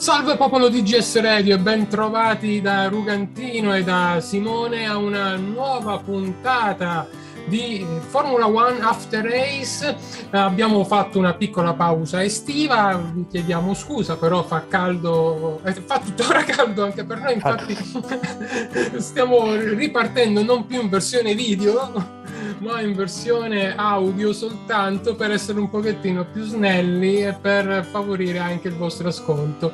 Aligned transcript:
Salve 0.00 0.38
popolo 0.38 0.70
di 0.70 0.82
GS 0.82 1.20
Radio 1.20 1.56
e 1.56 1.58
ben 1.58 1.86
trovati 1.86 2.62
da 2.62 2.88
Rugantino 2.88 3.76
e 3.76 3.82
da 3.82 4.18
Simone 4.22 4.86
a 4.86 4.96
una 4.96 5.36
nuova 5.36 5.98
puntata 5.98 7.06
di 7.46 7.86
Formula 8.08 8.48
One 8.48 8.80
After 8.80 9.22
Race. 9.22 9.94
Abbiamo 10.30 10.84
fatto 10.84 11.18
una 11.18 11.34
piccola 11.34 11.74
pausa 11.74 12.24
estiva, 12.24 12.98
vi 13.12 13.26
chiediamo 13.28 13.74
scusa, 13.74 14.16
però 14.16 14.42
fa 14.42 14.64
caldo, 14.66 15.60
eh, 15.64 15.74
fa 15.74 15.98
tuttora 15.98 16.44
caldo 16.48 16.82
anche 16.82 17.04
per 17.04 17.20
noi, 17.20 17.34
infatti 17.34 17.76
stiamo 18.96 19.54
ripartendo 19.54 20.42
non 20.42 20.64
più 20.64 20.80
in 20.80 20.88
versione 20.88 21.34
video 21.34 22.19
ma 22.60 22.80
in 22.80 22.94
versione 22.94 23.74
audio 23.74 24.32
soltanto 24.32 25.14
per 25.14 25.30
essere 25.30 25.58
un 25.58 25.70
pochettino 25.70 26.26
più 26.26 26.44
snelli 26.44 27.24
e 27.24 27.32
per 27.32 27.86
favorire 27.90 28.38
anche 28.38 28.68
il 28.68 28.74
vostro 28.74 29.08
ascolto. 29.08 29.72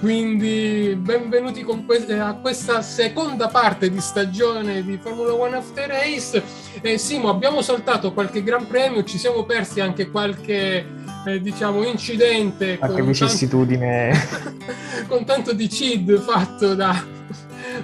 Quindi 0.00 0.94
benvenuti 0.98 1.62
que- 1.62 2.18
a 2.18 2.34
questa 2.34 2.82
seconda 2.82 3.48
parte 3.48 3.90
di 3.90 4.00
stagione 4.00 4.84
di 4.84 4.98
Formula 5.00 5.32
One 5.32 5.56
After 5.56 5.88
Race. 5.88 6.42
Eh, 6.80 6.98
Simo, 6.98 7.30
abbiamo 7.30 7.62
saltato 7.62 8.12
qualche 8.12 8.42
Gran 8.42 8.66
Premio, 8.66 9.04
ci 9.04 9.18
siamo 9.18 9.44
persi 9.44 9.80
anche 9.80 10.10
qualche 10.10 10.84
eh, 11.26 11.40
diciamo 11.40 11.82
incidente 11.84 12.78
qualche 12.78 13.02
vicissitudine 13.02 14.12
tanto, 14.12 14.64
con 15.08 15.24
tanto 15.24 15.52
di 15.52 15.68
CID 15.68 16.16
fatto 16.20 16.74
da 16.74 17.16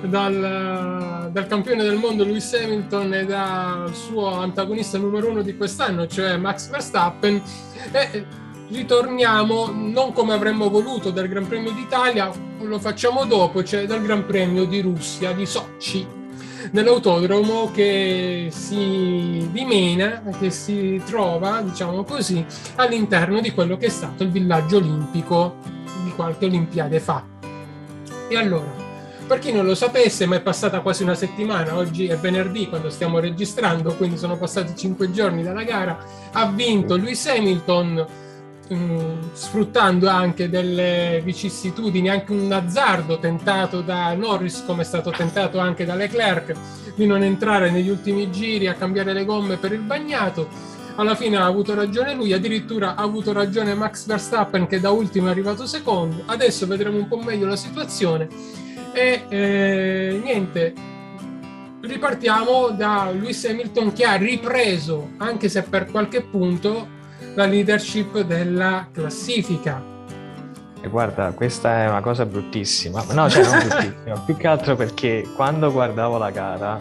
dal, 0.02 1.30
dal, 1.32 1.46
campione 1.46 1.82
del 1.82 1.96
mondo 1.96 2.24
Lewis 2.24 2.52
Hamilton 2.52 3.14
e 3.14 3.24
dal 3.24 3.94
suo 3.94 4.38
antagonista 4.38 4.98
numero 4.98 5.28
uno 5.28 5.42
di 5.42 5.56
quest'anno, 5.56 6.06
cioè 6.06 6.36
Max 6.36 6.68
Verstappen. 6.70 7.42
E 7.92 8.26
ritorniamo 8.68 9.70
non 9.72 10.12
come 10.12 10.32
avremmo 10.32 10.68
voluto 10.68 11.10
dal 11.10 11.28
Gran 11.28 11.46
Premio 11.46 11.72
d'Italia, 11.72 12.30
lo 12.60 12.78
facciamo 12.78 13.24
dopo, 13.24 13.62
cioè 13.62 13.86
dal 13.86 14.02
Gran 14.02 14.26
Premio 14.26 14.64
di 14.64 14.80
Russia, 14.80 15.32
di 15.32 15.46
Sochi, 15.46 16.06
nell'autodromo 16.70 17.70
che 17.72 18.48
si 18.50 19.48
dimena, 19.52 20.22
che 20.38 20.50
si 20.50 21.00
trova, 21.04 21.60
diciamo 21.60 22.04
così, 22.04 22.44
all'interno 22.76 23.40
di 23.40 23.52
quello 23.52 23.76
che 23.76 23.86
è 23.86 23.90
stato 23.90 24.22
il 24.22 24.30
villaggio 24.30 24.78
olimpico 24.78 25.56
di 26.02 26.10
qualche 26.12 26.46
Olimpiade 26.46 27.00
fa. 27.00 27.24
E 28.28 28.36
allora, 28.36 28.83
per 29.26 29.38
chi 29.38 29.52
non 29.52 29.64
lo 29.64 29.74
sapesse, 29.74 30.26
ma 30.26 30.36
è 30.36 30.40
passata 30.40 30.80
quasi 30.80 31.02
una 31.02 31.14
settimana, 31.14 31.76
oggi 31.76 32.06
è 32.06 32.16
venerdì 32.16 32.68
quando 32.68 32.90
stiamo 32.90 33.18
registrando, 33.18 33.94
quindi 33.94 34.18
sono 34.18 34.36
passati 34.36 34.76
cinque 34.76 35.10
giorni 35.10 35.42
dalla 35.42 35.62
gara, 35.62 35.98
ha 36.32 36.46
vinto 36.46 36.96
Lewis 36.96 37.26
Hamilton 37.26 38.06
mm, 38.72 39.22
sfruttando 39.32 40.08
anche 40.08 40.50
delle 40.50 41.22
vicissitudini, 41.24 42.10
anche 42.10 42.32
un 42.32 42.52
azzardo 42.52 43.18
tentato 43.18 43.80
da 43.80 44.12
Norris, 44.14 44.62
come 44.66 44.82
è 44.82 44.84
stato 44.84 45.10
tentato 45.10 45.58
anche 45.58 45.84
da 45.84 45.94
Leclerc, 45.94 46.54
di 46.94 47.06
non 47.06 47.22
entrare 47.22 47.70
negli 47.70 47.88
ultimi 47.88 48.30
giri 48.30 48.68
a 48.68 48.74
cambiare 48.74 49.12
le 49.12 49.24
gomme 49.24 49.56
per 49.56 49.72
il 49.72 49.80
bagnato. 49.80 50.72
Alla 50.96 51.16
fine 51.16 51.38
ha 51.38 51.44
avuto 51.44 51.74
ragione 51.74 52.14
lui, 52.14 52.32
addirittura 52.32 52.94
ha 52.94 53.02
avuto 53.02 53.32
ragione 53.32 53.74
Max 53.74 54.06
Verstappen 54.06 54.68
che 54.68 54.78
da 54.78 54.90
ultimo 54.90 55.26
è 55.26 55.30
arrivato 55.30 55.66
secondo. 55.66 56.22
Adesso 56.26 56.68
vedremo 56.68 56.98
un 56.98 57.08
po' 57.08 57.16
meglio 57.16 57.46
la 57.46 57.56
situazione 57.56 58.62
e 58.94 59.24
eh, 59.28 60.20
niente, 60.22 60.72
ripartiamo 61.82 62.70
da 62.70 63.10
Lewis 63.12 63.44
Hamilton 63.44 63.92
che 63.92 64.04
ha 64.04 64.14
ripreso, 64.14 65.10
anche 65.18 65.48
se 65.48 65.62
per 65.62 65.90
qualche 65.90 66.22
punto, 66.22 66.88
la 67.34 67.46
leadership 67.46 68.20
della 68.20 68.88
classifica. 68.92 69.82
E 70.80 70.88
guarda, 70.88 71.32
questa 71.32 71.82
è 71.82 71.88
una 71.88 72.00
cosa 72.00 72.24
bruttissima, 72.24 73.04
no, 73.12 73.28
cioè 73.28 73.42
non 73.42 73.58
bruttissima, 73.66 74.18
più 74.20 74.36
che 74.36 74.46
altro 74.46 74.76
perché 74.76 75.26
quando 75.34 75.72
guardavo 75.72 76.18
la 76.18 76.30
gara, 76.30 76.80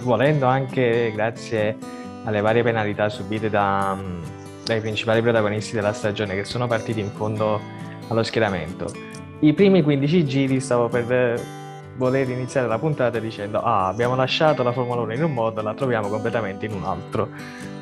volendo 0.00 0.46
anche 0.46 1.12
grazie 1.14 1.76
alle 2.24 2.40
varie 2.40 2.62
penalità 2.62 3.08
subite 3.08 3.50
da, 3.50 3.98
dai 4.64 4.80
principali 4.80 5.20
protagonisti 5.20 5.74
della 5.74 5.92
stagione 5.92 6.34
che 6.34 6.44
sono 6.44 6.66
partiti 6.66 7.00
in 7.00 7.10
fondo 7.10 7.60
allo 8.08 8.22
schieramento, 8.22 9.10
i 9.42 9.54
primi 9.54 9.82
15 9.82 10.24
giri 10.24 10.60
stavo 10.60 10.88
per 10.88 11.40
voler 11.96 12.28
iniziare 12.28 12.68
la 12.68 12.78
puntata 12.78 13.18
dicendo 13.18 13.60
ah 13.60 13.88
abbiamo 13.88 14.14
lasciato 14.14 14.62
la 14.62 14.70
Formula 14.70 15.00
1 15.00 15.14
in 15.14 15.24
un 15.24 15.34
modo, 15.34 15.60
la 15.62 15.74
troviamo 15.74 16.08
completamente 16.08 16.66
in 16.66 16.72
un 16.72 16.84
altro. 16.84 17.28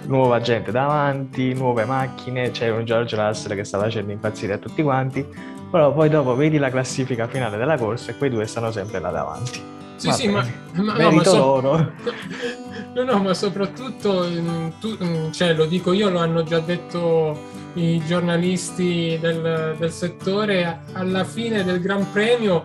Nuova 0.07 0.41
gente 0.41 0.71
davanti, 0.71 1.53
nuove 1.53 1.85
macchine, 1.85 2.51
c'è 2.51 2.71
un 2.71 2.85
George 2.87 3.15
Russell 3.15 3.55
che 3.55 3.65
sta 3.65 3.79
facendo 3.79 4.11
impazzire 4.11 4.55
a 4.55 4.59
tutti 4.59 4.83
quanti, 4.83 5.25
però 5.71 5.93
poi 5.93 6.09
dopo 6.09 6.35
vedi 6.35 6.57
la 6.57 6.71
classifica 6.71 7.29
finale 7.29 7.59
della 7.59 7.77
corsa 7.77 8.11
e 8.11 8.17
quei 8.17 8.31
due 8.31 8.47
stanno 8.47 8.73
sempre 8.73 8.99
là 8.99 9.11
davanti. 9.11 9.80
Sì, 10.01 10.07
Va 10.07 10.13
sì, 10.15 10.29
ma, 10.29 10.47
ma, 10.73 10.97
no, 10.97 11.11
ma 11.11 11.25
so... 11.25 11.37
loro. 11.37 11.93
No, 12.93 13.05
no, 13.05 13.19
ma 13.19 13.35
soprattutto, 13.35 14.27
tu, 14.81 15.31
cioè, 15.31 15.55
lo 15.55 15.67
dico 15.67 15.93
io, 15.93 16.11
lo 16.11 16.19
hanno 16.19 16.43
già 16.43 16.59
detto 16.59 17.39
i 17.75 18.03
giornalisti 18.05 19.17
del, 19.21 19.77
del 19.79 19.93
settore, 19.93 20.81
alla 20.95 21.23
fine 21.23 21.63
del 21.63 21.81
Gran 21.81 22.11
Premio 22.11 22.65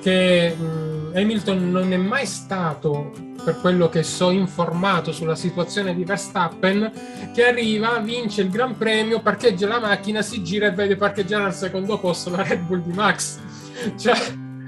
che 0.00 0.56
um, 0.58 1.12
Hamilton 1.14 1.70
non 1.70 1.92
è 1.92 1.96
mai 1.96 2.26
stato, 2.26 3.12
per 3.44 3.58
quello 3.60 3.88
che 3.88 4.02
so 4.02 4.30
informato 4.30 5.12
sulla 5.12 5.34
situazione 5.34 5.94
di 5.94 6.04
Verstappen, 6.04 6.90
che 7.34 7.46
arriva, 7.46 7.98
vince 7.98 8.42
il 8.42 8.50
Gran 8.50 8.76
Premio, 8.76 9.20
parcheggia 9.20 9.66
la 9.66 9.80
macchina, 9.80 10.22
si 10.22 10.42
gira 10.42 10.68
e 10.68 10.72
vede 10.72 10.96
parcheggiare 10.96 11.44
al 11.44 11.54
secondo 11.54 11.98
posto 11.98 12.30
la 12.30 12.42
Red 12.42 12.60
Bull 12.60 12.82
di 12.82 12.92
Max. 12.92 13.38
Cioè, 13.98 14.16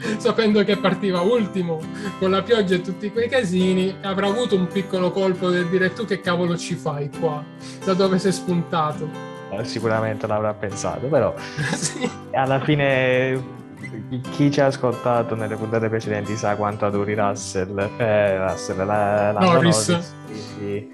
sapendo 0.18 0.62
che 0.64 0.76
partiva 0.76 1.20
ultimo 1.20 1.80
con 2.18 2.30
la 2.30 2.42
pioggia 2.42 2.74
e 2.74 2.80
tutti 2.80 3.10
quei 3.10 3.28
casini, 3.28 3.96
avrà 4.02 4.26
avuto 4.26 4.56
un 4.56 4.66
piccolo 4.66 5.10
colpo 5.10 5.50
del 5.50 5.68
dire 5.68 5.92
tu 5.92 6.04
che 6.04 6.20
cavolo 6.20 6.56
ci 6.56 6.74
fai 6.74 7.10
qua, 7.18 7.44
da 7.84 7.94
dove 7.94 8.18
sei 8.18 8.32
spuntato. 8.32 9.08
Eh, 9.50 9.64
sicuramente 9.64 10.26
l'avrà 10.26 10.52
pensato, 10.54 11.06
però 11.06 11.34
sì. 11.74 12.08
alla 12.32 12.60
fine 12.60 13.62
chi 14.32 14.50
ci 14.50 14.60
ha 14.60 14.66
ascoltato 14.66 15.34
nelle 15.34 15.56
puntate 15.56 15.88
precedenti 15.88 16.36
sa 16.36 16.56
quanto 16.56 16.86
adori 16.86 17.14
Russell, 17.14 17.78
eh, 17.98 18.38
Russell 18.38 18.78
la, 18.78 19.32
la 19.32 19.40
Norris, 19.40 19.88
Norris 19.88 20.14
quindi 20.26 20.90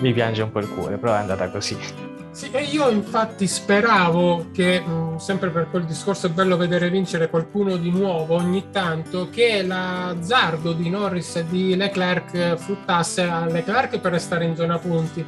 mi 0.00 0.12
piange 0.12 0.42
un 0.42 0.50
po' 0.50 0.58
il 0.58 0.68
cuore, 0.68 0.96
però 0.96 1.14
è 1.14 1.18
andata 1.18 1.48
così. 1.48 1.76
Sì, 2.32 2.50
e 2.50 2.62
io 2.62 2.88
infatti 2.88 3.46
speravo 3.46 4.46
che, 4.52 4.80
mh, 4.80 5.18
sempre 5.18 5.50
per 5.50 5.68
quel 5.70 5.84
discorso 5.84 6.26
è 6.26 6.30
bello 6.30 6.56
vedere 6.56 6.88
vincere 6.88 7.28
qualcuno 7.28 7.76
di 7.76 7.90
nuovo 7.90 8.36
ogni 8.36 8.70
tanto, 8.70 9.28
che 9.30 9.62
l'azzardo 9.62 10.72
di 10.72 10.88
Norris 10.88 11.36
e 11.36 11.46
di 11.46 11.76
Leclerc 11.76 12.56
fruttasse 12.56 13.22
a 13.22 13.44
Leclerc 13.44 13.98
per 13.98 14.12
restare 14.12 14.46
in 14.46 14.56
zona 14.56 14.78
punti 14.78 15.24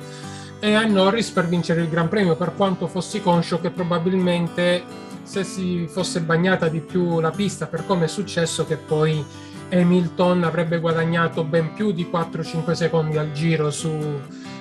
e 0.58 0.74
a 0.74 0.86
Norris 0.86 1.28
per 1.28 1.46
vincere 1.46 1.82
il 1.82 1.90
Gran 1.90 2.08
Premio, 2.08 2.36
per 2.36 2.54
quanto 2.56 2.86
fossi 2.86 3.20
conscio 3.20 3.60
che 3.60 3.70
probabilmente 3.70 4.82
se 5.24 5.44
si 5.44 5.86
fosse 5.86 6.22
bagnata 6.22 6.68
di 6.68 6.80
più 6.80 7.20
la 7.20 7.30
pista, 7.30 7.66
per 7.66 7.84
come 7.84 8.04
è 8.04 8.08
successo, 8.08 8.64
che 8.64 8.76
poi 8.78 9.22
Hamilton 9.70 10.42
avrebbe 10.42 10.78
guadagnato 10.78 11.44
ben 11.44 11.74
più 11.74 11.92
di 11.92 12.08
4-5 12.10 12.72
secondi 12.72 13.18
al 13.18 13.32
giro 13.32 13.70
su, 13.70 13.90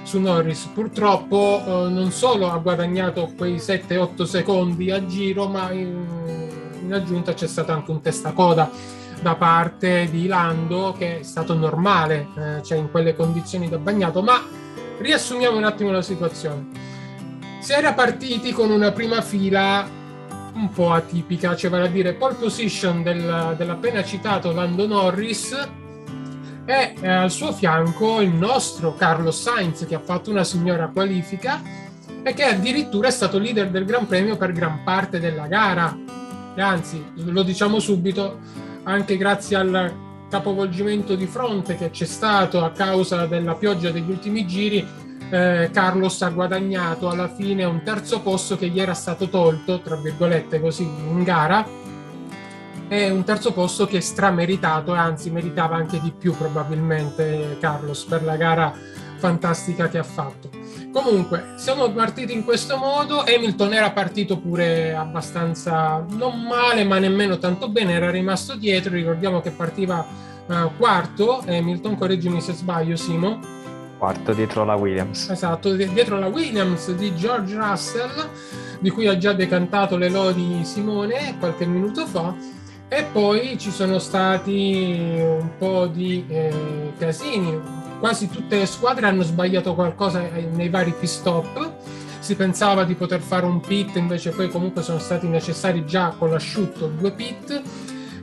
su 0.03 0.19
Norris. 0.19 0.69
Purtroppo 0.73 1.61
eh, 1.65 1.89
non 1.89 2.11
solo 2.11 2.51
ha 2.51 2.57
guadagnato 2.57 3.31
quei 3.35 3.55
7-8 3.55 4.23
secondi 4.23 4.91
al 4.91 5.05
giro, 5.05 5.47
ma 5.47 5.71
in, 5.71 6.05
in 6.81 6.93
aggiunta 6.93 7.33
c'è 7.33 7.47
stato 7.47 7.71
anche 7.71 7.91
un 7.91 8.01
testacoda 8.01 8.69
da 9.21 9.35
parte 9.35 10.09
di 10.11 10.27
Lando 10.27 10.93
che 10.97 11.19
è 11.19 11.23
stato 11.23 11.53
normale, 11.55 12.27
eh, 12.37 12.63
cioè 12.63 12.77
in 12.77 12.91
quelle 12.91 13.15
condizioni 13.15 13.69
da 13.69 13.77
bagnato, 13.77 14.21
ma 14.21 14.41
riassumiamo 14.99 15.57
un 15.57 15.63
attimo 15.63 15.91
la 15.91 16.01
situazione. 16.01 16.67
Si 17.59 17.71
era 17.71 17.93
partiti 17.93 18.51
con 18.51 18.69
una 18.69 18.91
prima 18.91 19.21
fila 19.21 20.01
un 20.55 20.69
po' 20.69 20.91
atipica, 20.91 21.55
cioè 21.55 21.69
vale 21.69 21.85
a 21.85 21.89
dire 21.89 22.13
pole 22.13 22.35
position 22.35 23.01
del, 23.01 23.55
dell'appena 23.57 24.03
citato 24.03 24.51
Lando 24.51 24.85
Norris 24.85 25.81
e 26.65 26.95
eh, 27.01 27.07
al 27.07 27.31
suo 27.31 27.51
fianco 27.51 28.21
il 28.21 28.33
nostro 28.33 28.95
Carlos 28.95 29.41
Sainz 29.41 29.85
che 29.85 29.95
ha 29.95 29.99
fatto 29.99 30.29
una 30.29 30.43
signora 30.43 30.87
qualifica 30.87 31.61
e 32.23 32.33
che 32.33 32.43
addirittura 32.43 33.09
è 33.09 33.11
stato 33.11 33.37
leader 33.37 33.69
del 33.69 33.85
Gran 33.85 34.07
Premio 34.07 34.37
per 34.37 34.53
gran 34.53 34.83
parte 34.83 35.19
della 35.19 35.47
gara. 35.47 35.95
E 36.55 36.61
anzi, 36.61 37.03
lo 37.15 37.43
diciamo 37.43 37.79
subito, 37.79 38.39
anche 38.83 39.17
grazie 39.17 39.57
al 39.57 39.93
capovolgimento 40.29 41.15
di 41.15 41.27
fronte 41.27 41.75
che 41.75 41.89
c'è 41.89 42.05
stato 42.05 42.63
a 42.63 42.71
causa 42.71 43.25
della 43.25 43.55
pioggia 43.55 43.91
degli 43.91 44.09
ultimi 44.09 44.47
giri, 44.47 44.87
eh, 45.29 45.69
Carlos 45.73 46.21
ha 46.21 46.29
guadagnato 46.29 47.09
alla 47.09 47.27
fine 47.27 47.65
un 47.65 47.81
terzo 47.83 48.21
posto 48.21 48.55
che 48.55 48.69
gli 48.69 48.79
era 48.79 48.93
stato 48.93 49.27
tolto, 49.29 49.81
tra 49.81 49.95
virgolette 49.95 50.61
così, 50.61 50.83
in 50.83 51.23
gara, 51.23 51.67
e 52.93 53.09
un 53.09 53.23
terzo 53.23 53.53
posto 53.53 53.87
che 53.87 53.97
è 53.97 54.01
strameritato 54.01 54.93
e 54.93 54.97
anzi 54.99 55.31
meritava 55.31 55.75
anche 55.75 55.99
di 55.99 56.13
più 56.15 56.37
probabilmente 56.37 57.57
Carlos 57.59 58.03
per 58.03 58.23
la 58.23 58.35
gara 58.35 58.71
fantastica 59.17 59.87
che 59.89 59.97
ha 59.97 60.03
fatto. 60.03 60.49
Comunque, 60.91 61.53
siamo 61.55 61.89
partiti 61.91 62.33
in 62.33 62.43
questo 62.43 62.77
modo. 62.77 63.21
Hamilton 63.21 63.73
era 63.73 63.89
partito 63.89 64.37
pure 64.37 64.93
abbastanza 64.93 66.05
non 66.07 66.43
male, 66.43 66.83
ma 66.83 66.99
nemmeno 66.99 67.39
tanto 67.39 67.67
bene, 67.67 67.93
era 67.93 68.11
rimasto 68.11 68.55
dietro. 68.55 68.93
Ricordiamo 68.93 69.41
che 69.41 69.49
partiva 69.49 70.05
uh, 70.45 70.69
quarto. 70.77 71.43
Hamilton, 71.47 71.97
correggimi 71.97 72.41
se 72.41 72.53
sbaglio, 72.53 72.95
Simo. 72.95 73.39
Quarto 73.97 74.33
dietro 74.33 74.65
la 74.65 74.75
Williams. 74.75 75.29
Esatto, 75.29 75.73
dietro 75.73 76.19
la 76.19 76.27
Williams 76.27 76.91
di 76.91 77.15
George 77.15 77.55
Russell, 77.55 78.29
di 78.79 78.91
cui 78.91 79.07
ha 79.07 79.17
già 79.17 79.33
decantato 79.33 79.97
le 79.97 80.09
lodi 80.09 80.63
Simone 80.63 81.37
qualche 81.39 81.65
minuto 81.65 82.05
fa. 82.05 82.61
E 82.95 83.05
poi 83.05 83.57
ci 83.57 83.71
sono 83.71 83.97
stati 83.97 85.17
un 85.19 85.57
po' 85.57 85.87
di 85.87 86.23
eh, 86.27 86.93
casini, 86.95 87.59
quasi 87.99 88.29
tutte 88.29 88.55
le 88.55 88.67
squadre 88.67 89.07
hanno 89.07 89.23
sbagliato 89.23 89.73
qualcosa 89.73 90.21
nei 90.51 90.69
vari 90.69 90.93
pit 90.99 91.09
stop. 91.09 91.71
Si 92.19 92.35
pensava 92.35 92.83
di 92.83 92.93
poter 92.93 93.19
fare 93.19 93.47
un 93.47 93.61
pit, 93.61 93.95
invece 93.95 94.29
poi 94.29 94.47
comunque 94.47 94.83
sono 94.83 94.99
stati 94.99 95.27
necessari 95.27 95.87
già 95.87 96.13
con 96.15 96.29
l'asciutto 96.29 96.85
due 96.85 97.11
pit. 97.13 97.63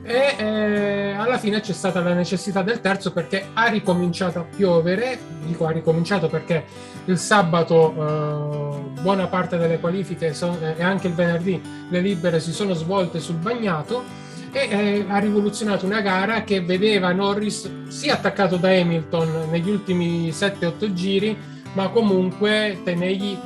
E 0.03 0.35
eh, 0.37 1.15
alla 1.17 1.37
fine 1.37 1.59
c'è 1.59 1.73
stata 1.73 1.99
la 1.99 2.13
necessità 2.13 2.61
del 2.61 2.79
terzo 2.79 3.11
perché 3.11 3.47
ha 3.53 3.65
ricominciato 3.65 4.39
a 4.39 4.43
piovere, 4.43 5.19
dico 5.45 5.65
ha 5.65 5.71
ricominciato 5.71 6.29
perché 6.29 6.63
il 7.05 7.17
sabato 7.17 7.91
eh, 7.93 9.01
buona 9.01 9.27
parte 9.27 9.57
delle 9.57 9.81
qualifiche 9.81 10.33
son, 10.33 10.57
eh, 10.63 10.75
e 10.77 10.83
anche 10.83 11.07
il 11.07 11.13
venerdì 11.13 11.61
le 11.89 11.99
libere 11.99 12.39
si 12.39 12.53
sono 12.53 12.73
svolte 12.73 13.19
sul 13.19 13.35
bagnato 13.35 14.29
e 14.51 14.69
eh, 14.69 15.05
ha 15.07 15.17
rivoluzionato 15.19 15.85
una 15.85 16.01
gara 16.01 16.43
che 16.43 16.61
vedeva 16.61 17.11
Norris 17.13 17.87
sia 17.87 18.15
attaccato 18.15 18.57
da 18.57 18.69
Hamilton 18.69 19.47
negli 19.49 19.69
ultimi 19.69 20.29
7-8 20.29 20.93
giri, 20.93 21.37
ma 21.73 21.89
comunque 21.89 22.79
tenegli, 22.83 23.37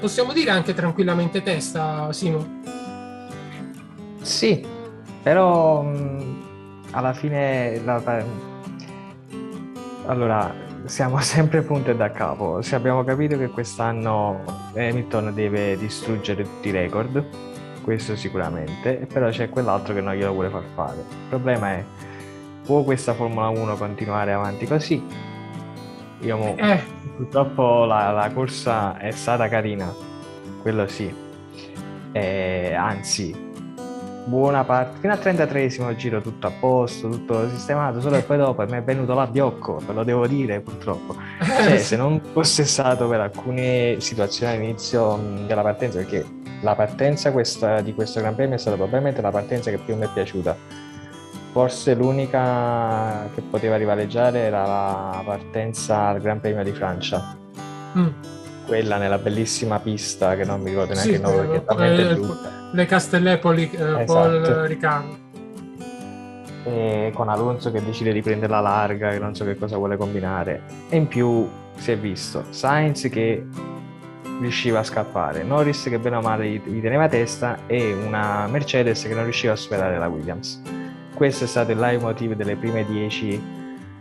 possiamo 0.00 0.32
dire 0.32 0.50
anche 0.50 0.72
tranquillamente 0.72 1.42
testa, 1.42 2.10
Simo? 2.12 2.58
Sì, 4.22 4.64
però 5.22 5.82
mh, 5.82 6.42
alla 6.92 7.12
fine 7.12 7.80
la, 7.84 8.24
allora 10.06 10.54
siamo 10.84 11.20
sempre 11.20 11.62
punti 11.62 11.94
da 11.94 12.10
capo. 12.10 12.62
Se 12.62 12.74
abbiamo 12.74 13.04
capito 13.04 13.36
che 13.36 13.48
quest'anno 13.48 14.42
Hamilton 14.74 15.34
deve 15.34 15.76
distruggere 15.76 16.44
tutti 16.44 16.68
i 16.68 16.72
record 16.72 17.49
questo 17.82 18.16
sicuramente, 18.16 19.06
però 19.12 19.28
c'è 19.30 19.48
quell'altro 19.48 19.94
che 19.94 20.00
non 20.00 20.14
glielo 20.14 20.32
vuole 20.32 20.48
far 20.48 20.64
fare. 20.74 20.98
Il 20.98 21.28
problema 21.28 21.70
è, 21.72 21.84
può 22.64 22.82
questa 22.82 23.14
Formula 23.14 23.48
1 23.48 23.76
continuare 23.76 24.32
avanti 24.32 24.66
così? 24.66 25.02
Io 26.20 26.36
mo, 26.36 26.54
eh. 26.56 26.82
purtroppo 27.16 27.84
la, 27.84 28.10
la, 28.10 28.30
corsa 28.30 28.98
è 28.98 29.10
stata 29.10 29.48
carina, 29.48 29.92
quello 30.60 30.86
sì. 30.86 31.12
Eh, 32.12 32.74
anzi, 32.74 33.34
buona 34.24 34.64
parte, 34.64 34.98
fino 35.00 35.12
al 35.12 35.18
33 35.18 35.96
giro 35.96 36.20
tutto 36.20 36.46
a 36.46 36.52
posto, 36.58 37.08
tutto 37.08 37.48
sistemato, 37.48 38.00
solo 38.00 38.16
che 38.16 38.22
poi 38.22 38.36
dopo 38.36 38.62
mi 38.64 38.76
è 38.76 38.82
venuto 38.82 39.14
l'abbiocco, 39.14 39.80
ve 39.84 39.92
lo 39.92 40.04
devo 40.04 40.26
dire 40.26 40.60
purtroppo. 40.60 41.16
Cioè, 41.42 41.78
se 41.78 41.96
non 41.96 42.20
fosse 42.32 42.64
stato 42.64 43.08
per 43.08 43.20
alcune 43.20 43.96
situazioni 43.98 44.54
all'inizio 44.54 45.18
della 45.46 45.62
partenza, 45.62 45.98
perché 45.98 46.24
la 46.60 46.74
partenza 46.74 47.32
questa, 47.32 47.80
di 47.80 47.94
questo 47.94 48.20
Gran 48.20 48.34
Premio 48.34 48.56
è 48.56 48.58
stata 48.58 48.76
probabilmente 48.76 49.20
la 49.20 49.30
partenza 49.30 49.70
che 49.70 49.78
più 49.78 49.96
mi 49.96 50.04
è 50.04 50.08
piaciuta. 50.12 50.56
Forse 51.52 51.94
l'unica 51.94 53.28
che 53.34 53.40
poteva 53.40 53.76
rivaleggiare 53.76 54.40
era 54.40 54.66
la 54.66 55.22
partenza 55.24 56.08
al 56.08 56.20
Gran 56.20 56.40
Premio 56.40 56.62
di 56.62 56.72
Francia. 56.72 57.36
Mm. 57.98 58.08
Quella 58.66 58.98
nella 58.98 59.18
bellissima 59.18 59.80
pista 59.80 60.36
che 60.36 60.44
non 60.44 60.60
mi 60.60 60.70
ricordo 60.70 60.92
neanche 60.92 61.10
sì, 61.10 61.16
il 61.16 61.20
nome 61.22 61.36
perché 61.38 61.56
è 61.56 61.64
talmente 61.64 62.08
eh, 62.08 62.14
brutta. 62.14 62.50
Le 62.72 62.86
Castellepoli, 62.86 63.70
eh, 63.72 63.82
esatto. 63.82 64.04
Paul 64.04 64.40
Riccardo. 64.66 65.18
E 66.62 67.10
con 67.14 67.28
Alonso 67.28 67.72
che 67.72 67.82
decide 67.82 68.12
di 68.12 68.22
prendere 68.22 68.52
la 68.52 68.60
larga, 68.60 69.10
che 69.10 69.18
non 69.18 69.34
so 69.34 69.44
che 69.44 69.56
cosa 69.56 69.76
vuole 69.76 69.96
combinare. 69.96 70.62
E 70.88 70.96
in 70.96 71.08
più 71.08 71.48
si 71.76 71.90
è 71.92 71.98
visto 71.98 72.44
Sainz 72.50 73.08
che 73.08 73.44
riusciva 74.40 74.80
a 74.80 74.82
scappare, 74.82 75.42
Norris 75.42 75.84
che 75.84 75.98
bene 75.98 76.16
o 76.16 76.20
male 76.20 76.48
gli, 76.48 76.80
teneva 76.80 77.08
testa 77.08 77.60
e 77.66 77.92
una 77.92 78.46
Mercedes 78.48 79.02
che 79.02 79.14
non 79.14 79.24
riusciva 79.24 79.52
a 79.52 79.56
superare 79.56 79.98
la 79.98 80.08
Williams. 80.08 80.60
Questo 81.14 81.44
è 81.44 81.46
stato 81.46 81.72
il 81.72 81.78
leitmotiv 81.78 82.34
delle 82.34 82.56
prime 82.56 82.84
10 82.84 83.58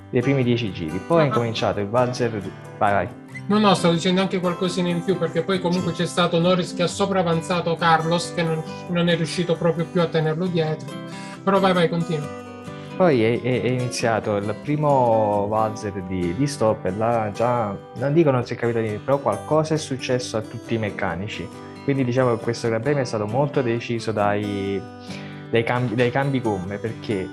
dei 0.09 0.21
primi 0.21 0.43
10 0.43 0.71
giri. 0.71 0.99
Poi 1.05 1.23
è 1.23 1.25
incominciato 1.25 1.79
il 1.79 1.87
valzer 1.87 2.31
vai 2.77 2.93
vai. 2.93 3.07
No, 3.47 3.59
no, 3.59 3.73
stavo 3.73 3.93
dicendo 3.93 4.21
anche 4.21 4.39
qualcosina 4.39 4.89
in 4.89 5.03
più 5.03 5.17
perché 5.17 5.43
poi 5.43 5.59
comunque 5.59 5.91
c'è 5.91 6.05
stato 6.05 6.39
Norris 6.39 6.73
che 6.73 6.83
ha 6.83 6.87
sopravanzato 6.87 7.75
Carlos 7.75 8.33
che 8.33 8.43
non, 8.43 8.63
non 8.89 9.09
è 9.09 9.15
riuscito 9.15 9.55
proprio 9.55 9.85
più 9.85 10.01
a 10.01 10.07
tenerlo 10.07 10.47
dietro. 10.47 10.87
Però 11.43 11.59
vai 11.59 11.73
vai, 11.73 11.89
continua. 11.89 12.48
Poi 12.99 13.23
è, 13.23 13.41
è, 13.41 13.61
è, 13.61 13.67
iniziato 13.69 14.35
il 14.35 14.53
primo 14.61 15.47
valzer 15.47 16.01
di, 16.01 16.35
di 16.35 16.45
stop 16.45 16.83
e 16.83 16.91
là 16.91 17.31
già, 17.33 17.73
non 17.95 18.11
dico 18.11 18.29
non 18.29 18.45
si 18.45 18.55
è 18.55 18.57
capito 18.57 18.79
niente, 18.79 18.99
però 19.05 19.19
qualcosa 19.19 19.75
è 19.75 19.77
successo 19.77 20.35
a 20.35 20.41
tutti 20.41 20.73
i 20.73 20.77
meccanici. 20.77 21.47
Quindi 21.85 22.03
diciamo 22.03 22.35
che 22.35 22.43
questo 22.43 22.67
Gran 22.67 22.81
Premio 22.81 23.01
è 23.01 23.05
stato 23.05 23.25
molto 23.25 23.61
deciso 23.61 24.11
dai, 24.11 24.81
dai, 25.49 25.63
cambi, 25.63 25.95
dai 25.95 26.11
cambi 26.11 26.41
gomme 26.41 26.77
perché 26.77 27.25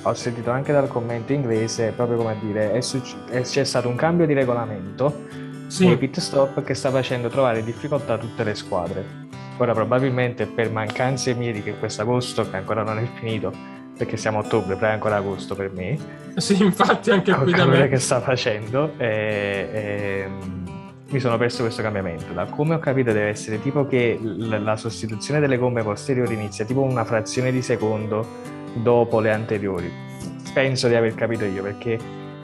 ho 0.00 0.14
sentito 0.14 0.52
anche 0.52 0.72
dal 0.72 0.88
commento 0.88 1.34
inglese 1.34 1.92
proprio 1.94 2.16
come 2.16 2.30
a 2.30 2.36
dire 2.40 2.72
è 2.72 2.80
succe- 2.80 3.18
c'è 3.42 3.64
stato 3.64 3.88
un 3.88 3.96
cambio 3.96 4.24
di 4.24 4.32
regolamento 4.32 5.26
sì. 5.66 5.94
pit 5.98 6.18
stop 6.18 6.64
che 6.64 6.72
sta 6.72 6.90
facendo 6.90 7.28
trovare 7.28 7.62
difficoltà 7.62 8.14
a 8.14 8.18
tutte 8.18 8.42
le 8.42 8.54
squadre. 8.54 9.04
Ora 9.58 9.74
probabilmente 9.74 10.46
per 10.46 10.70
mancanze 10.70 11.34
mie 11.34 11.52
di 11.52 11.62
che 11.62 11.74
questo 11.74 12.00
agosto 12.00 12.48
che 12.48 12.56
ancora 12.56 12.82
non 12.82 12.96
è 12.96 13.06
finito 13.18 13.79
perché 14.00 14.16
siamo 14.16 14.38
a 14.38 14.40
ottobre, 14.40 14.76
però 14.76 14.88
è 14.88 14.94
ancora 14.94 15.16
agosto 15.16 15.54
per 15.54 15.70
me. 15.74 15.98
Sì, 16.36 16.62
infatti 16.62 17.10
anche 17.10 17.34
qui 17.34 17.52
da 17.52 17.66
me. 17.66 17.86
che 17.86 17.98
sta 17.98 18.22
facendo 18.22 18.94
e, 18.96 19.68
e, 19.70 20.28
mi 21.10 21.20
sono 21.20 21.36
perso 21.36 21.62
questo 21.62 21.82
cambiamento. 21.82 22.32
Da 22.32 22.46
come 22.46 22.76
ho 22.76 22.78
capito 22.78 23.12
deve 23.12 23.28
essere 23.28 23.60
tipo 23.60 23.86
che 23.86 24.18
l- 24.18 24.62
la 24.62 24.76
sostituzione 24.76 25.38
delle 25.38 25.58
gomme 25.58 25.82
posteriori 25.82 26.32
inizia 26.32 26.64
tipo 26.64 26.80
una 26.80 27.04
frazione 27.04 27.52
di 27.52 27.60
secondo 27.60 28.26
dopo 28.72 29.20
le 29.20 29.32
anteriori. 29.32 29.92
Penso 30.54 30.88
di 30.88 30.94
aver 30.94 31.14
capito 31.14 31.44
io 31.44 31.62
perché 31.62 31.98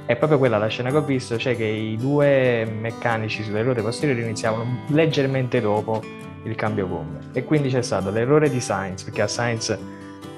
è 0.04 0.14
proprio 0.14 0.36
quella 0.36 0.58
la 0.58 0.66
scena 0.66 0.90
che 0.90 0.96
ho 0.98 1.04
visto, 1.04 1.38
cioè 1.38 1.56
che 1.56 1.64
i 1.64 1.96
due 1.96 2.66
meccanici 2.66 3.42
sulle 3.42 3.62
ruote 3.62 3.80
posteriori 3.80 4.20
iniziavano 4.20 4.84
leggermente 4.88 5.58
dopo 5.62 6.02
il 6.42 6.54
cambio 6.54 6.86
gomme 6.86 7.30
e 7.32 7.44
quindi 7.44 7.70
c'è 7.70 7.82
stato 7.82 8.10
l'errore 8.10 8.50
di 8.50 8.60
Sainz 8.60 9.02
perché 9.02 9.22
a 9.22 9.26
Sainz 9.26 9.76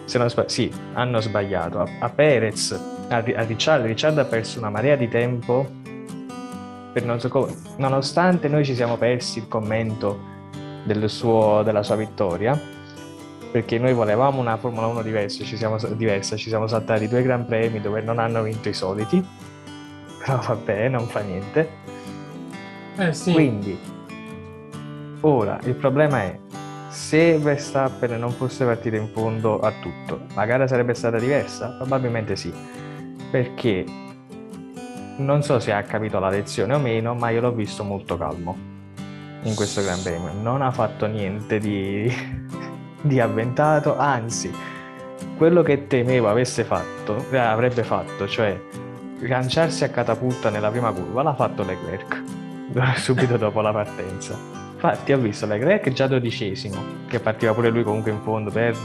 se 0.09 0.19
non 0.19 0.31
sbaglio, 0.31 0.49
sì, 0.49 0.73
hanno 0.95 1.21
sbagliato. 1.21 1.81
A, 1.81 1.89
a 2.01 2.09
Perez, 2.09 2.73
a, 3.09 3.17
a 3.17 3.43
Ricciardo, 3.43 3.87
Ricciardo 3.87 4.21
ha 4.21 4.25
perso 4.25 4.59
una 4.59 4.71
marea 4.71 4.97
di 4.97 5.09
tempo 5.09 5.79
per 6.93 7.05
non 7.05 7.21
so 7.21 7.29
come, 7.29 7.55
nonostante 7.77 8.49
noi 8.49 8.65
ci 8.65 8.75
siamo 8.75 8.97
persi 8.97 9.39
il 9.39 9.49
commento 9.49 10.37
del 10.85 11.09
suo, 11.09 11.63
della 11.63 11.83
sua 11.83 11.97
vittoria, 11.97 12.59
perché 13.53 13.79
noi 13.79 13.93
volevamo 13.93 14.41
una 14.41 14.57
Formula 14.57 14.87
1 14.87 15.03
diversa 15.03 15.45
ci, 15.45 15.57
siamo, 15.57 15.77
diversa, 15.95 16.37
ci 16.37 16.49
siamo 16.49 16.67
saltati 16.67 17.07
due 17.07 17.23
Gran 17.23 17.47
Premi 17.47 17.81
dove 17.81 18.01
non 18.01 18.19
hanno 18.19 18.43
vinto 18.43 18.69
i 18.69 18.75
soliti, 18.75 19.23
però 20.25 20.41
vabbè, 20.41 20.89
non 20.89 21.07
fa 21.07 21.21
niente. 21.21 21.69
Eh 22.97 23.13
sì. 23.13 23.33
Quindi, 23.33 23.79
ora 25.21 25.61
il 25.65 25.75
problema 25.75 26.23
è 26.23 26.39
se 26.99 27.39
Verstappen 27.39 28.19
non 28.19 28.33
fosse 28.33 28.65
partito 28.65 28.97
in 28.97 29.09
fondo 29.13 29.61
a 29.61 29.73
tutto, 29.81 30.27
la 30.35 30.45
gara 30.45 30.67
sarebbe 30.67 30.95
stata 30.95 31.17
diversa? 31.17 31.69
Probabilmente 31.77 32.35
sì, 32.35 32.53
perché 33.31 33.85
non 35.19 35.43
so 35.43 35.61
se 35.61 35.73
ha 35.73 35.83
capito 35.85 36.19
la 36.19 36.29
lezione 36.29 36.75
o 36.75 36.79
meno, 36.79 37.15
ma 37.15 37.31
io 37.31 37.41
l'ho 37.41 37.53
visto 37.53 37.85
molto 37.85 38.19
calmo 38.19 38.57
in 39.43 39.55
questo 39.55 39.81
Gran 39.81 40.03
Premio. 40.03 40.33
Non 40.43 40.61
ha 40.61 40.73
fatto 40.73 41.07
niente 41.07 41.59
di, 41.61 42.13
di 43.01 43.21
avventato, 43.21 43.97
anzi, 43.97 44.53
quello 45.37 45.63
che 45.63 45.87
temevo 45.87 46.29
avesse 46.29 46.65
fatto, 46.65 47.25
eh, 47.31 47.39
avrebbe 47.39 47.85
fatto, 47.85 48.27
cioè 48.27 48.61
lanciarsi 49.21 49.85
a 49.85 49.89
catapulta 49.89 50.51
nella 50.51 50.69
prima 50.69 50.91
curva, 50.91 51.23
l'ha 51.23 51.35
fatto 51.35 51.63
Leclerc 51.63 52.23
subito 52.99 53.37
dopo 53.37 53.61
la 53.61 53.73
partenza 53.73 54.68
Infatti 54.81 55.13
ho 55.13 55.19
visto 55.19 55.45
Leclerc 55.45 55.91
già 55.91 56.07
dodicesimo, 56.07 56.77
che 57.09 57.19
partiva 57.19 57.53
pure 57.53 57.69
lui 57.69 57.83
comunque 57.83 58.13
in 58.13 58.21
fondo 58.21 58.49
per 58.53 58.77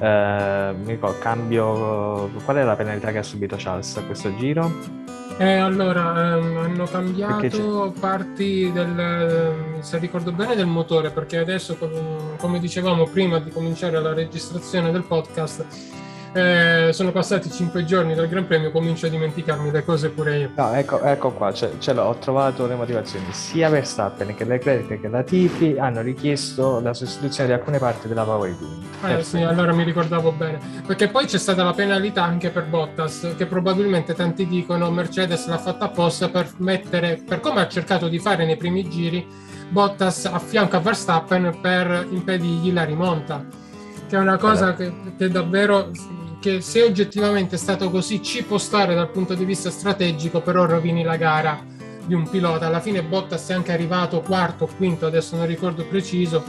eh, 0.00 0.74
mi 0.82 0.92
ricordo, 0.92 1.18
cambio. 1.18 2.30
Qual 2.42 2.56
è 2.56 2.64
la 2.64 2.74
penalità 2.74 3.10
che 3.10 3.18
ha 3.18 3.22
subito 3.22 3.56
Charles 3.58 3.96
a 3.96 4.02
questo 4.02 4.34
giro? 4.36 4.72
Eh, 5.38 5.56
allora, 5.56 6.36
ehm, 6.36 6.56
hanno 6.56 6.84
cambiato 6.84 7.92
parti 8.00 8.72
del, 8.72 9.78
se 9.80 9.98
ricordo 9.98 10.32
bene, 10.32 10.56
del 10.56 10.66
motore, 10.66 11.10
perché 11.10 11.36
adesso, 11.36 11.76
come 12.38 12.58
dicevamo 12.58 13.06
prima 13.08 13.38
di 13.38 13.50
cominciare 13.50 14.00
la 14.00 14.14
registrazione 14.14 14.90
del 14.90 15.02
podcast, 15.02 15.66
eh, 16.32 16.90
sono 16.92 17.10
passati 17.10 17.50
cinque 17.50 17.84
giorni 17.84 18.14
dal 18.14 18.28
Gran 18.28 18.46
Premio, 18.46 18.70
comincio 18.70 19.06
a 19.06 19.08
dimenticarmi 19.08 19.70
le 19.70 19.84
cose 19.84 20.10
pure 20.10 20.38
io. 20.38 20.50
No, 20.56 20.72
ecco, 20.72 21.00
ecco 21.02 21.30
qua, 21.32 21.52
ce, 21.52 21.72
ce 21.78 21.92
l'ho, 21.92 22.02
ho 22.02 22.14
trovato 22.16 22.66
le 22.66 22.74
motivazioni. 22.74 23.26
Sia 23.32 23.68
Verstappen 23.68 24.34
che 24.34 24.44
Leclerc 24.44 25.00
che 25.00 25.08
Latifi 25.08 25.76
hanno 25.78 26.00
richiesto 26.02 26.80
la 26.80 26.94
sostituzione 26.94 27.48
di 27.48 27.54
alcune 27.54 27.78
parti 27.78 28.08
della 28.08 28.24
Power 28.24 28.54
Unit. 28.60 28.86
Eh 29.04 29.22
sì, 29.22 29.42
allora 29.42 29.72
mi 29.72 29.84
ricordavo 29.84 30.32
bene. 30.32 30.58
Perché 30.86 31.08
poi 31.08 31.26
c'è 31.26 31.38
stata 31.38 31.64
la 31.64 31.72
penalità 31.72 32.24
anche 32.24 32.50
per 32.50 32.66
Bottas, 32.66 33.34
che 33.36 33.46
probabilmente 33.46 34.14
tanti 34.14 34.46
dicono 34.46 34.90
Mercedes 34.90 35.46
l'ha 35.46 35.58
fatta 35.58 35.86
apposta 35.86 36.28
per 36.28 36.50
mettere, 36.58 37.22
per 37.26 37.40
come 37.40 37.60
ha 37.60 37.68
cercato 37.68 38.08
di 38.08 38.18
fare 38.18 38.44
nei 38.44 38.56
primi 38.56 38.88
giri, 38.88 39.26
Bottas 39.70 40.24
a 40.26 40.38
fianco 40.38 40.76
a 40.76 40.80
Verstappen 40.80 41.58
per 41.60 42.06
impedirgli 42.10 42.72
la 42.72 42.84
rimonta. 42.84 43.44
Che 44.08 44.16
è 44.16 44.18
una 44.18 44.38
cosa 44.38 44.72
che, 44.74 44.90
che 45.18 45.28
davvero 45.28 45.90
che 46.40 46.60
se 46.60 46.82
oggettivamente 46.82 47.56
è 47.56 47.58
stato 47.58 47.90
così 47.90 48.22
ci 48.22 48.44
può 48.44 48.58
stare 48.58 48.94
dal 48.94 49.10
punto 49.10 49.34
di 49.34 49.44
vista 49.44 49.70
strategico, 49.70 50.40
però 50.40 50.66
rovini 50.66 51.02
la 51.02 51.16
gara 51.16 51.64
di 52.04 52.14
un 52.14 52.28
pilota. 52.28 52.66
Alla 52.66 52.80
fine 52.80 53.02
Bottas 53.02 53.48
è 53.48 53.54
anche 53.54 53.72
arrivato 53.72 54.20
quarto 54.20 54.64
o 54.64 54.68
quinto, 54.76 55.06
adesso 55.06 55.36
non 55.36 55.46
ricordo 55.46 55.84
preciso, 55.84 56.42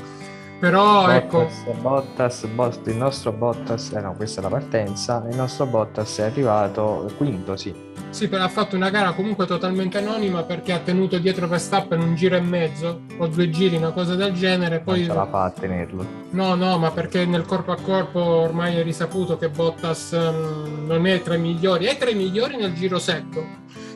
però 0.59 1.05
Bottas, 1.05 1.15
ecco... 1.15 1.47
Bottas, 1.81 2.45
Bottas, 2.45 2.87
il 2.87 2.95
nostro 2.95 3.31
Bottas, 3.31 3.91
eh 3.93 4.01
no, 4.01 4.13
questa 4.13 4.41
è 4.41 4.43
la 4.43 4.49
partenza, 4.49 5.25
il 5.29 5.35
nostro 5.35 5.65
Bottas 5.65 6.17
è 6.17 6.23
arrivato 6.23 7.09
quinto, 7.17 7.55
sì. 7.55 7.87
Sì, 8.11 8.27
però 8.27 8.43
ha 8.43 8.49
fatto 8.49 8.75
una 8.75 8.89
gara 8.89 9.11
comunque 9.11 9.45
totalmente 9.45 9.99
anonima 9.99 10.41
perché 10.41 10.73
ha 10.73 10.79
tenuto 10.79 11.19
dietro 11.19 11.47
Verstappen 11.47 12.01
un 12.01 12.15
giro 12.15 12.35
e 12.35 12.41
mezzo 12.41 13.01
o 13.17 13.27
due 13.27 13.51
giri, 13.51 13.75
una 13.75 13.91
cosa 13.91 14.15
del 14.15 14.33
genere. 14.33 14.79
Poi... 14.79 15.05
Non 15.05 15.09
ce 15.09 15.13
la 15.13 15.27
fa 15.27 15.43
a 15.43 15.49
tenerlo. 15.51 16.05
No, 16.31 16.55
no, 16.55 16.77
ma 16.79 16.89
perché 16.89 17.25
nel 17.25 17.45
corpo 17.45 17.71
a 17.71 17.77
corpo 17.79 18.19
ormai 18.19 18.77
è 18.77 18.83
risaputo 18.83 19.37
che 19.37 19.49
Bottas 19.49 20.11
um, 20.11 20.85
non 20.87 21.05
è 21.05 21.21
tra 21.21 21.35
i 21.35 21.39
migliori, 21.39 21.85
è 21.85 21.97
tra 21.97 22.09
i 22.09 22.15
migliori 22.15 22.57
nel 22.57 22.73
giro 22.73 22.97
secco. 22.97 23.45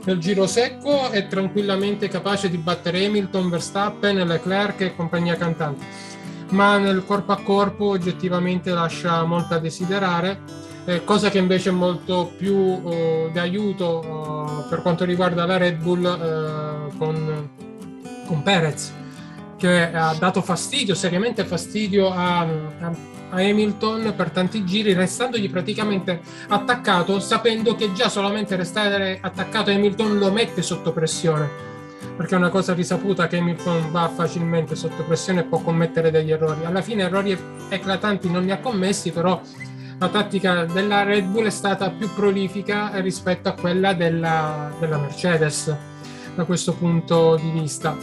Nel 0.04 0.20
giro 0.20 0.46
secco 0.46 1.10
è 1.10 1.28
tranquillamente 1.28 2.08
capace 2.08 2.50
di 2.52 2.58
battere 2.58 3.06
Hamilton, 3.06 3.50
Verstappen, 3.50 4.28
Leclerc 4.28 4.82
e 4.82 4.96
compagnia 4.96 5.36
cantante. 5.36 6.12
Ma 6.54 6.78
nel 6.78 7.04
corpo 7.04 7.32
a 7.32 7.42
corpo 7.42 7.86
oggettivamente 7.86 8.72
lascia 8.72 9.24
molto 9.24 9.56
a 9.56 9.60
desiderare 9.60 10.40
eh, 10.86 11.04
cosa 11.04 11.30
che 11.30 11.38
invece 11.38 11.70
è 11.70 11.72
molto 11.72 12.32
più 12.38 12.56
uh, 12.56 13.32
di 13.32 13.40
aiuto 13.40 14.00
uh, 14.00 14.70
per 14.70 14.82
quanto 14.82 15.06
riguarda 15.06 15.46
la 15.46 15.58
Red 15.58 15.78
Bull 15.78 16.04
uh, 16.04 16.98
con, 16.98 17.50
con, 18.28 18.44
Perez, 18.44 18.92
che 19.58 19.94
ha 19.94 20.14
dato 20.20 20.42
fastidio, 20.42 20.94
seriamente 20.94 21.46
fastidio 21.46 22.12
a, 22.12 22.42
a, 22.42 22.92
Hamilton 23.30 24.14
per 24.16 24.30
tanti 24.30 24.64
giri, 24.64 24.94
restandogli 24.94 25.50
praticamente 25.50 26.22
attaccato, 26.50 27.20
sapendo 27.20 27.76
che 27.76 27.94
già 27.94 28.10
solamente 28.10 28.56
restare 28.56 29.20
attaccato 29.22 29.72
a 29.72 29.74
Hamilton 29.74 30.20
lo 30.20 30.32
mette 30.32 30.62
sotto 30.62 30.92
pressione. 30.92 31.73
Perché 32.16 32.36
è 32.36 32.38
una 32.38 32.50
cosa 32.50 32.74
risaputa 32.74 33.28
che 33.28 33.38
Hamilton 33.38 33.92
va 33.92 34.10
facilmente 34.10 34.76
sotto 34.76 35.04
pressione 35.04 35.42
e 35.42 35.44
può 35.44 35.60
commettere 35.60 36.12
degli 36.12 36.32
errori. 36.32 36.66
Alla 36.66 36.82
fine 36.82 37.04
errori 37.04 37.38
eclatanti 37.70 38.30
non 38.30 38.46
ne 38.46 38.54
ha 38.54 38.60
commessi, 38.60 39.12
però 39.12 39.42
la 39.98 40.10
tattica 40.10 40.66
della 40.66 41.04
Red 41.04 41.26
Bull 41.26 41.46
è 41.46 41.50
stata 41.50 41.90
più 41.90 42.14
prolifica 42.14 42.92
rispetto 43.00 43.50
a 43.50 43.54
quella 43.54 43.94
della, 43.94 44.72
della 44.80 44.98
Mercedes 44.98 45.76
da 46.36 46.44
questo 46.46 46.74
punto 46.74 47.36
di 47.36 47.50
vista. 47.52 47.96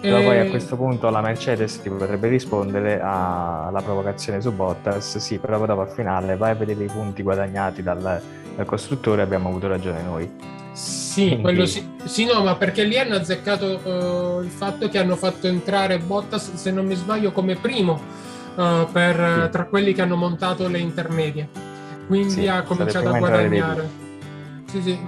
Però 0.00 0.18
e... 0.18 0.22
poi 0.22 0.38
a 0.38 0.50
questo 0.50 0.76
punto 0.76 1.08
la 1.08 1.22
Mercedes 1.22 1.80
ti 1.80 1.88
potrebbe 1.88 2.28
rispondere 2.28 3.00
alla 3.00 3.80
provocazione 3.82 4.40
su 4.40 4.52
Bottas, 4.52 5.16
sì, 5.16 5.38
però 5.38 5.64
dopo 5.64 5.80
al 5.80 5.90
finale 5.90 6.36
vai 6.36 6.50
a 6.50 6.54
vedere 6.54 6.84
i 6.84 6.88
punti 6.88 7.22
guadagnati 7.22 7.82
dal, 7.82 8.20
dal 8.54 8.66
costruttore 8.66 9.22
abbiamo 9.22 9.48
avuto 9.48 9.66
ragione 9.66 10.02
noi. 10.02 10.30
Sì, 11.14 11.26
Quindi... 11.26 11.42
quello 11.42 11.66
sì. 11.66 11.86
sì, 12.06 12.24
no, 12.24 12.42
ma 12.42 12.56
perché 12.56 12.82
lì 12.82 12.98
hanno 12.98 13.14
azzeccato 13.14 13.66
uh, 13.84 14.42
il 14.42 14.50
fatto 14.50 14.88
che 14.88 14.98
hanno 14.98 15.14
fatto 15.14 15.46
entrare 15.46 16.00
Bottas, 16.00 16.54
se 16.54 16.72
non 16.72 16.86
mi 16.86 16.96
sbaglio, 16.96 17.30
come 17.30 17.54
primo 17.54 18.02
uh, 18.56 18.90
per, 18.90 19.42
sì. 19.44 19.50
tra 19.52 19.66
quelli 19.66 19.92
che 19.92 20.02
hanno 20.02 20.16
montato 20.16 20.66
le 20.66 20.80
intermedie. 20.80 21.48
Quindi 22.08 22.30
sì, 22.30 22.48
ha 22.48 22.62
cominciato 22.62 23.10
a 23.10 23.18
guadagnare. 23.18 23.88
Sì, 24.66 24.82
sì. 24.82 24.98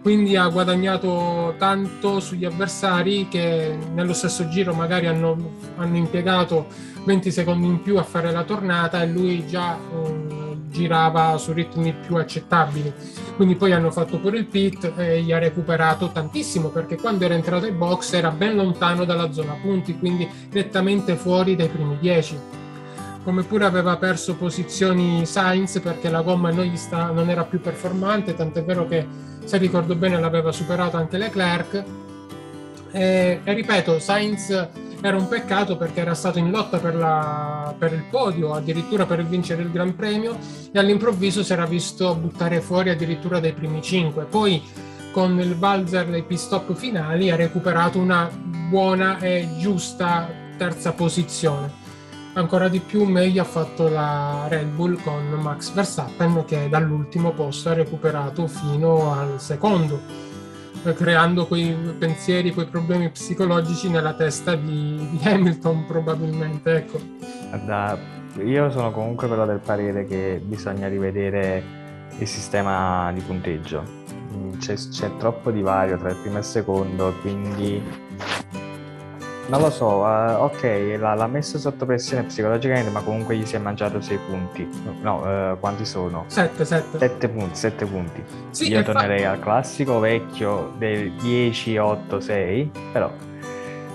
Quindi 0.00 0.36
ha 0.36 0.46
guadagnato 0.46 1.56
tanto 1.58 2.20
sugli 2.20 2.44
avversari 2.44 3.26
che 3.28 3.76
nello 3.94 4.12
stesso 4.12 4.48
giro 4.48 4.72
magari 4.74 5.06
hanno, 5.06 5.54
hanno 5.76 5.96
impiegato 5.96 6.66
20 7.04 7.32
secondi 7.32 7.66
in 7.66 7.82
più 7.82 7.98
a 7.98 8.04
fare 8.04 8.30
la 8.30 8.44
tornata 8.44 9.02
e 9.02 9.06
lui 9.06 9.44
già 9.44 9.76
um, 9.92 10.51
girava 10.72 11.36
su 11.36 11.52
ritmi 11.52 11.94
più 11.94 12.16
accettabili. 12.16 12.92
Quindi 13.36 13.54
poi 13.54 13.72
hanno 13.72 13.92
fatto 13.92 14.18
pure 14.18 14.38
il 14.38 14.46
pit 14.46 14.92
e 14.96 15.22
gli 15.22 15.30
ha 15.30 15.38
recuperato 15.38 16.10
tantissimo 16.10 16.70
perché 16.70 16.96
quando 16.96 17.24
era 17.24 17.34
entrato 17.34 17.66
in 17.66 17.78
box 17.78 18.14
era 18.14 18.30
ben 18.30 18.56
lontano 18.56 19.04
dalla 19.04 19.30
zona 19.30 19.56
punti, 19.60 19.96
quindi 19.98 20.28
nettamente 20.50 21.14
fuori 21.14 21.54
dai 21.54 21.68
primi 21.68 21.96
10 22.00 22.60
come 23.24 23.44
pure 23.44 23.64
aveva 23.64 23.96
perso 23.98 24.34
posizioni 24.34 25.24
Sainz 25.24 25.78
perché 25.78 26.10
la 26.10 26.22
gomma 26.22 26.50
non, 26.50 26.76
sta, 26.76 27.06
non 27.12 27.30
era 27.30 27.44
più 27.44 27.60
performante, 27.60 28.34
tant'è 28.34 28.64
vero 28.64 28.86
che 28.88 29.06
se 29.44 29.58
ricordo 29.58 29.94
bene 29.94 30.18
l'aveva 30.18 30.50
superato 30.50 30.96
anche 30.96 31.18
Leclerc. 31.18 31.84
E, 32.90 33.40
e 33.44 33.52
ripeto, 33.52 34.00
Sainz 34.00 34.68
era 35.02 35.16
un 35.16 35.28
peccato 35.28 35.76
perché 35.76 36.00
era 36.00 36.14
stato 36.14 36.38
in 36.38 36.50
lotta 36.50 36.78
per, 36.78 36.94
la, 36.94 37.74
per, 37.76 37.92
il 37.92 38.04
podio, 38.08 38.54
addirittura 38.54 39.04
per 39.04 39.24
vincere 39.26 39.62
il 39.62 39.70
Gran 39.70 39.94
Premio, 39.94 40.38
e 40.72 40.78
all'improvviso 40.78 41.42
si 41.42 41.52
era 41.52 41.66
visto 41.66 42.14
buttare 42.14 42.60
fuori 42.60 42.90
addirittura 42.90 43.40
dai 43.40 43.52
primi 43.52 43.82
cinque. 43.82 44.24
Poi 44.24 44.62
con 45.12 45.38
il 45.38 45.56
valzer 45.56 46.06
dei 46.06 46.22
pit 46.22 46.38
stop 46.38 46.72
finali 46.74 47.30
ha 47.30 47.36
recuperato 47.36 47.98
una 47.98 48.30
buona 48.70 49.18
e 49.18 49.46
giusta 49.58 50.28
terza 50.56 50.92
posizione 50.92 51.80
ancora 52.34 52.68
di 52.68 52.78
più 52.78 53.04
meglio 53.04 53.42
ha 53.42 53.46
fatto 53.46 53.88
la 53.88 54.46
Red 54.48 54.68
Bull 54.68 55.00
con 55.02 55.26
Max 55.40 55.72
Verstappen 55.72 56.44
che 56.46 56.68
dall'ultimo 56.68 57.32
posto 57.32 57.70
ha 57.70 57.74
recuperato 57.74 58.46
fino 58.46 59.12
al 59.12 59.40
secondo 59.40 60.00
creando 60.94 61.46
quei 61.46 61.74
pensieri, 61.98 62.52
quei 62.52 62.66
problemi 62.66 63.08
psicologici 63.10 63.88
nella 63.88 64.14
testa 64.14 64.54
di, 64.54 65.08
di 65.10 65.20
Hamilton 65.22 65.86
probabilmente 65.86 66.76
ecco. 66.76 67.00
Guarda, 67.48 67.98
io 68.44 68.70
sono 68.70 68.90
comunque 68.90 69.28
però 69.28 69.46
del 69.46 69.60
parere 69.60 70.06
che 70.06 70.40
bisogna 70.42 70.88
rivedere 70.88 71.80
il 72.18 72.26
sistema 72.26 73.10
di 73.12 73.20
punteggio 73.20 74.00
c'è, 74.58 74.74
c'è 74.74 75.16
troppo 75.16 75.50
divario 75.50 75.98
tra 75.98 76.10
il 76.10 76.16
primo 76.16 76.36
e 76.36 76.40
il 76.40 76.44
secondo 76.44 77.12
quindi 77.20 77.82
non 79.52 79.60
lo 79.60 79.70
so, 79.70 79.86
uh, 79.98 80.44
ok, 80.44 80.96
l'ha, 80.98 81.12
l'ha, 81.12 81.26
messo 81.26 81.58
sotto 81.58 81.84
pressione 81.84 82.22
psicologicamente, 82.22 82.88
ma 82.90 83.02
comunque 83.02 83.36
gli 83.36 83.44
si 83.44 83.54
è 83.54 83.58
mangiato 83.58 84.00
6 84.00 84.18
punti. 84.26 84.66
No, 85.02 85.20
uh, 85.20 85.58
quanti 85.60 85.84
sono? 85.84 86.24
7, 86.28 86.64
7. 86.64 86.98
7 86.98 87.28
punti, 87.28 87.54
7 87.54 87.84
punti. 87.84 88.24
Sì, 88.48 88.68
Io 88.68 88.82
tornerei 88.82 89.24
fa... 89.24 89.32
al 89.32 89.40
classico 89.40 89.98
vecchio 89.98 90.72
del 90.78 91.12
10, 91.12 91.76
8, 91.76 92.20
6, 92.20 92.70
però 92.92 93.12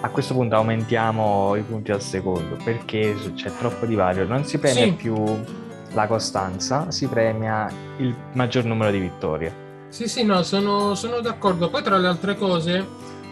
a 0.02 0.10
questo 0.10 0.36
punto 0.36 0.56
aumentiamo 0.56 1.56
i 1.56 1.64
punti 1.64 1.92
al 1.92 2.02
secondo, 2.04 2.56
perché 2.64 3.16
c'è 3.34 3.52
troppo 3.58 3.88
divario. 3.88 4.28
Non 4.28 4.46
si 4.46 4.60
premia 4.60 4.84
sì. 4.84 4.92
più 4.92 5.16
la 5.94 6.06
costanza, 6.06 6.92
si 6.92 7.08
premia 7.08 7.68
il 7.98 8.16
maggior 8.34 8.64
numero 8.64 8.92
di 8.92 9.00
vittorie. 9.00 9.66
Sì, 9.90 10.08
sì, 10.08 10.24
no, 10.24 10.44
sono, 10.44 10.94
sono 10.94 11.20
d'accordo. 11.20 11.72
Poi 11.72 11.82
tra 11.82 11.98
le 11.98 12.08
altre 12.08 12.36
cose 12.36 12.86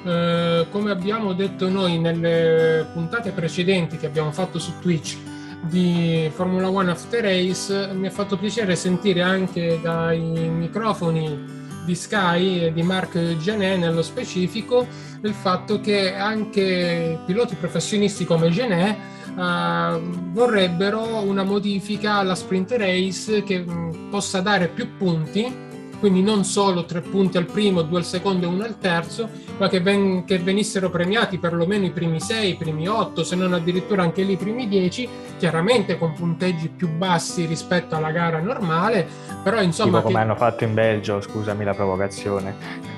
eh, 0.05 0.67
come 0.69 0.91
abbiamo 0.91 1.33
detto 1.33 1.67
noi 1.67 1.97
nelle 1.97 2.85
puntate 2.93 3.31
precedenti 3.31 3.97
che 3.97 4.05
abbiamo 4.05 4.31
fatto 4.31 4.59
su 4.59 4.73
Twitch 4.79 5.17
di 5.61 6.29
Formula 6.31 6.69
One 6.69 6.91
After 6.91 7.23
Race, 7.23 7.91
mi 7.93 8.05
ha 8.05 8.11
fatto 8.11 8.37
piacere 8.37 8.75
sentire 8.75 9.21
anche 9.21 9.79
dai 9.81 10.19
microfoni 10.19 11.63
di 11.85 11.95
Sky 11.95 12.65
e 12.65 12.73
di 12.73 12.83
Marc 12.83 13.37
Genet 13.37 13.79
nello 13.79 14.03
specifico 14.03 14.85
il 15.21 15.33
fatto 15.33 15.79
che 15.79 16.13
anche 16.13 17.19
piloti 17.25 17.55
professionisti 17.55 18.25
come 18.25 18.49
Genet 18.49 18.95
uh, 19.35 19.99
vorrebbero 20.31 21.21
una 21.21 21.43
modifica 21.43 22.15
alla 22.15 22.35
sprint 22.35 22.71
race 22.73 23.43
che 23.43 23.59
mh, 23.59 24.09
possa 24.11 24.41
dare 24.41 24.67
più 24.67 24.97
punti 24.97 25.63
quindi 25.99 26.21
non 26.21 26.43
solo 26.43 26.85
tre 26.85 27.01
punti 27.01 27.37
al 27.37 27.45
primo, 27.45 27.81
due 27.81 27.99
al 27.99 28.05
secondo 28.05 28.45
e 28.45 28.49
uno 28.49 28.63
al 28.63 28.77
terzo, 28.77 29.29
ma 29.57 29.67
che, 29.67 29.79
ven- 29.79 30.25
che 30.25 30.39
venissero 30.39 30.89
premiati 30.89 31.37
perlomeno 31.37 31.85
i 31.85 31.91
primi 31.91 32.19
sei, 32.19 32.51
i 32.51 32.55
primi 32.55 32.87
otto, 32.87 33.23
se 33.23 33.35
non 33.35 33.53
addirittura 33.53 34.03
anche 34.03 34.23
lì 34.23 34.33
i 34.33 34.37
primi 34.37 34.67
dieci, 34.67 35.07
chiaramente 35.37 35.97
con 35.97 36.13
punteggi 36.13 36.69
più 36.69 36.89
bassi 36.89 37.45
rispetto 37.45 37.95
alla 37.95 38.11
gara 38.11 38.39
normale, 38.39 39.07
però 39.43 39.61
insomma... 39.61 39.97
Tipo 39.97 40.01
come 40.03 40.15
che... 40.15 40.19
hanno 40.21 40.35
fatto 40.35 40.63
in 40.63 40.73
Belgio, 40.73 41.21
scusami 41.21 41.63
la 41.63 41.73
provocazione. 41.73 42.93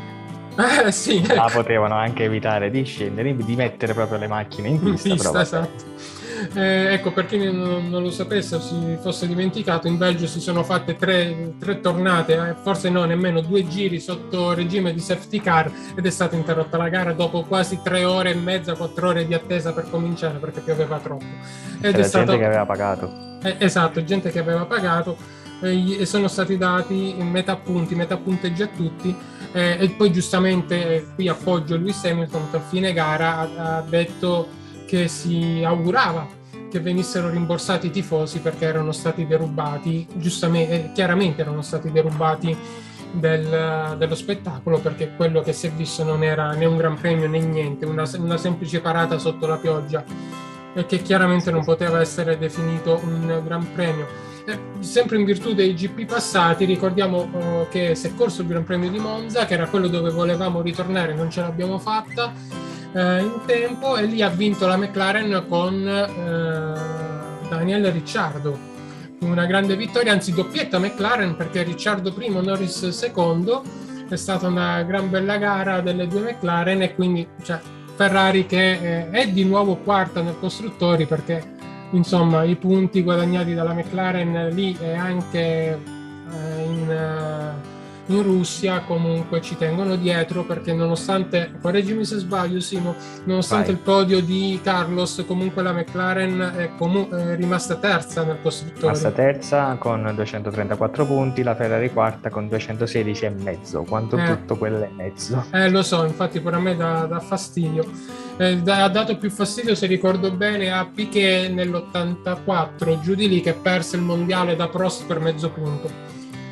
Eh, 0.86 0.92
sì, 0.92 1.18
ecco. 1.18 1.36
Ma 1.36 1.50
potevano 1.52 1.96
anche 1.96 2.24
evitare 2.24 2.72
di 2.72 2.84
scendere, 2.84 3.36
di 3.36 3.56
mettere 3.56 3.94
proprio 3.94 4.18
le 4.18 4.28
macchine 4.28 4.70
in 4.70 4.80
pista. 4.80 5.08
In 5.08 5.14
pista 5.16 5.42
esatto 5.42 6.17
Eh, 6.54 6.94
ecco, 6.94 7.12
per 7.12 7.26
chi 7.26 7.38
non, 7.38 7.90
non, 7.90 8.04
lo 8.04 8.12
sapesse 8.12 8.56
o 8.56 8.62
si 8.62 8.98
fosse 9.02 9.28
dimenticato, 9.28 9.88
in 9.88 9.98
Belgio 9.98 10.28
si 10.28 10.40
sono 10.40 10.64
fatte 10.64 10.96
tre, 10.96 11.54
tre 11.60 11.80
tornate, 11.80 12.34
eh, 12.34 12.56
forse 12.62 12.90
no, 12.90 13.06
nemmeno 13.06 13.42
due 13.42 13.68
giri 13.68 14.00
sotto 14.00 14.54
regime 14.54 14.94
di 14.94 15.00
safety 15.00 15.40
car 15.40 15.72
ed 15.96 16.06
è 16.06 16.10
stata 16.10 16.36
interrotta 16.36 16.78
la 16.78 16.90
gara 16.90 17.14
dopo 17.14 17.44
quasi 17.44 17.80
tre 17.84 18.04
ore 18.04 18.32
e 18.32 18.36
mezza, 18.36 18.76
quattro 18.76 19.10
ore 19.10 19.26
di 19.26 19.34
attesa 19.34 19.74
per 19.74 19.90
cominciare 19.90 20.38
perché 20.38 20.62
pioveva 20.62 21.00
troppo. 21.00 21.26
Ed 21.82 21.92
C'era 21.92 21.98
è 21.98 22.04
stato... 22.04 22.26
gente 22.26 22.40
che 22.40 22.46
aveva 22.46 22.66
pagato. 22.66 23.12
Eh, 23.44 23.56
esatto, 23.60 24.04
gente 24.04 24.30
che 24.32 24.40
aveva 24.40 24.66
pagato 24.66 25.18
eh, 25.62 26.02
e 26.02 26.06
sono 26.06 26.28
stati 26.28 26.58
dati 26.58 27.16
metà 27.20 27.56
punti, 27.56 27.96
metà 27.96 28.18
punteggi 28.18 28.62
a 28.62 28.68
tutti 28.68 29.16
eh, 29.54 29.78
e 29.80 29.90
poi 29.90 30.12
giustamente 30.12 30.96
eh, 30.96 31.06
qui 31.16 31.28
appoggio 31.28 31.78
Lewis 31.78 32.04
Hamilton 32.04 32.50
che 32.52 32.58
a 32.58 32.62
fine 32.62 32.94
gara 32.94 33.40
ha 33.40 33.82
detto 33.82 34.66
che 34.88 35.08
si 35.08 35.62
augurava 35.64 36.28
che 36.70 36.80
venissero 36.80 37.30
rimborsati 37.30 37.88
i 37.88 37.92
tifosi 37.92 38.40
perché 38.40 38.66
erano 38.66 38.92
stati 38.92 39.28
derubati, 39.28 40.08
giustamente, 40.14 40.74
eh, 40.74 40.92
chiaramente 40.94 41.42
erano 41.42 41.62
stati 41.62 41.92
derubati 41.92 42.56
del, 43.12 43.96
dello 43.98 44.16
spettacolo 44.16 44.80
perché 44.80 45.14
quello 45.16 45.42
che 45.42 45.54
si 45.54 45.68
è 45.68 45.72
visto 45.72 46.04
non 46.04 46.24
era 46.24 46.52
né 46.54 46.66
un 46.66 46.78
gran 46.78 46.96
premio 46.96 47.28
né 47.28 47.40
niente, 47.40 47.86
una, 47.86 48.10
una 48.18 48.38
semplice 48.38 48.82
parata 48.82 49.18
sotto 49.18 49.46
la 49.48 49.58
pioggia 49.58 50.04
e 50.74 50.86
che 50.86 51.02
chiaramente 51.02 51.52
non 51.52 51.64
poteva 51.64 52.02
essere 52.02 52.38
definito 52.38 53.00
un 53.04 53.42
gran 53.44 53.72
premio. 53.74 54.26
Eh, 54.46 54.60
sempre 54.80 55.18
in 55.18 55.26
virtù 55.26 55.54
dei 55.54 55.74
GP 55.74 56.06
passati, 56.06 56.64
ricordiamo 56.64 57.24
uh, 57.24 57.68
che 57.70 57.96
si 57.96 58.08
è 58.08 58.16
corso 58.16 58.44
il 58.44 58.48
Gran 58.48 58.64
Premio 58.64 58.90
di 58.90 58.98
Monza, 58.98 59.46
che 59.46 59.56
era 59.56 59.68
quello 59.68 59.90
dove 59.90 60.10
volevamo 60.10 60.62
ritornare, 60.62 61.14
non 61.14 61.30
ce 61.30 61.42
l'abbiamo 61.42 61.78
fatta 61.80 62.32
uh, 62.98 63.22
in 63.22 63.42
tempo, 63.46 63.96
e 63.98 64.06
lì 64.06 64.22
ha 64.22 64.30
vinto 64.30 64.66
la 64.66 64.78
McLaren 64.78 65.46
con 65.48 65.74
uh, 65.76 67.48
Daniel 67.48 67.92
Ricciardo. 67.92 68.76
Una 69.20 69.46
grande 69.46 69.76
vittoria, 69.76 70.12
anzi 70.12 70.34
doppietta 70.34 70.80
McLaren 70.80 71.36
perché 71.36 71.64
Ricciardo 71.64 72.12
primo, 72.14 72.42
Norris 72.42 72.90
secondo. 72.90 73.64
È 74.10 74.16
stata 74.16 74.48
una 74.48 74.84
gran 74.84 75.10
bella 75.10 75.38
gara 75.38 75.82
delle 75.82 76.08
due 76.08 76.22
McLaren 76.22 76.82
e 76.82 76.96
quindi 76.96 77.28
cioè, 77.44 77.60
Ferrari 77.96 78.46
che 78.46 78.72
eh, 78.72 79.10
è 79.10 79.28
di 79.30 79.44
nuovo 79.44 79.76
quarta 79.78 80.22
nel 80.22 80.38
costruttori 80.40 81.06
perché 81.06 81.56
insomma 81.92 82.44
i 82.44 82.56
punti 82.56 83.02
guadagnati 83.02 83.54
dalla 83.54 83.74
McLaren 83.74 84.50
lì 84.54 84.78
e 84.80 84.94
anche 84.94 85.40
eh, 85.42 86.64
in, 86.64 86.90
eh, 86.90 87.67
in, 88.08 88.24
Russia 88.24 88.82
comunque 88.82 89.42
ci 89.42 89.56
tengono 89.56 89.96
dietro 89.96 90.44
perché 90.44 90.74
nonostante, 90.74 91.52
correggimi 91.62 92.06
se 92.06 92.18
sbaglio 92.18 92.60
Simo, 92.60 92.96
nonostante 93.26 93.68
Vai. 93.68 93.76
il 93.76 93.80
podio 93.80 94.22
di 94.22 94.60
Carlos 94.64 95.24
comunque 95.28 95.62
la 95.64 95.74
McLaren 95.74 96.54
è, 96.56 96.72
comu- 96.78 97.14
è 97.14 97.36
rimasta 97.36 97.76
terza 97.76 98.24
nel 98.24 98.40
costruttore. 98.42 98.94
Rimasta 98.94 99.12
terza 99.12 99.76
con 99.80 100.12
234 100.14 101.06
punti, 101.06 101.44
la 101.44 101.56
Ferrari 101.56 101.92
quarta 101.92 102.30
con 102.30 102.48
216 102.48 103.26
e 103.26 103.30
mezzo, 103.30 103.84
quanto 103.84 104.18
eh. 104.18 104.26
tutto 104.26 104.58
quello 104.58 104.84
e 104.84 104.90
mezzo. 104.96 105.46
Eh 105.52 105.70
lo 105.70 105.84
so, 105.84 106.04
infatti 106.04 106.40
pure 106.40 106.56
a 106.56 106.60
me 106.60 106.76
dà, 106.76 107.06
dà 107.06 107.20
fastidio 107.20 108.26
eh, 108.38 108.62
ha 108.66 108.88
dato 108.88 109.18
più 109.18 109.32
fastidio, 109.32 109.74
se 109.74 109.88
ricordo 109.88 110.32
bene, 110.32 110.72
a 110.72 110.86
Piquet 110.86 111.50
nell'84, 111.50 113.02
giù 113.02 113.16
di 113.16 113.28
lì 113.28 113.42
che 113.42 113.54
perse 113.54 113.96
il 113.96 114.04
mondiale 114.04 114.56
da 114.56 114.68
Prost 114.68 115.06
per 115.06 115.20
mezzo 115.20 115.50
punto. 115.50 116.07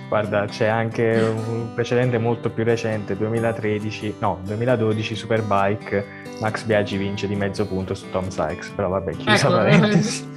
Guarda, 0.08 0.46
c'è 0.46 0.68
anche 0.68 1.20
un 1.20 1.74
precedente 1.74 2.18
molto 2.20 2.50
più 2.50 2.64
recente, 2.64 3.18
2013, 3.18 4.16
no, 4.20 4.40
2012 4.44 5.16
Superbike, 5.16 6.06
Max 6.40 6.64
Biaggi 6.64 6.98
vince 6.98 7.28
di 7.28 7.36
mezzo 7.36 7.66
punto 7.66 7.96
su 7.96 8.10
Tom 8.12 8.30
Sykes, 8.30 8.70
però 8.70 8.90
vabbè, 8.90 9.12
chiusa 9.16 9.48
ecco, 9.48 9.56
parentesi. 9.56 10.28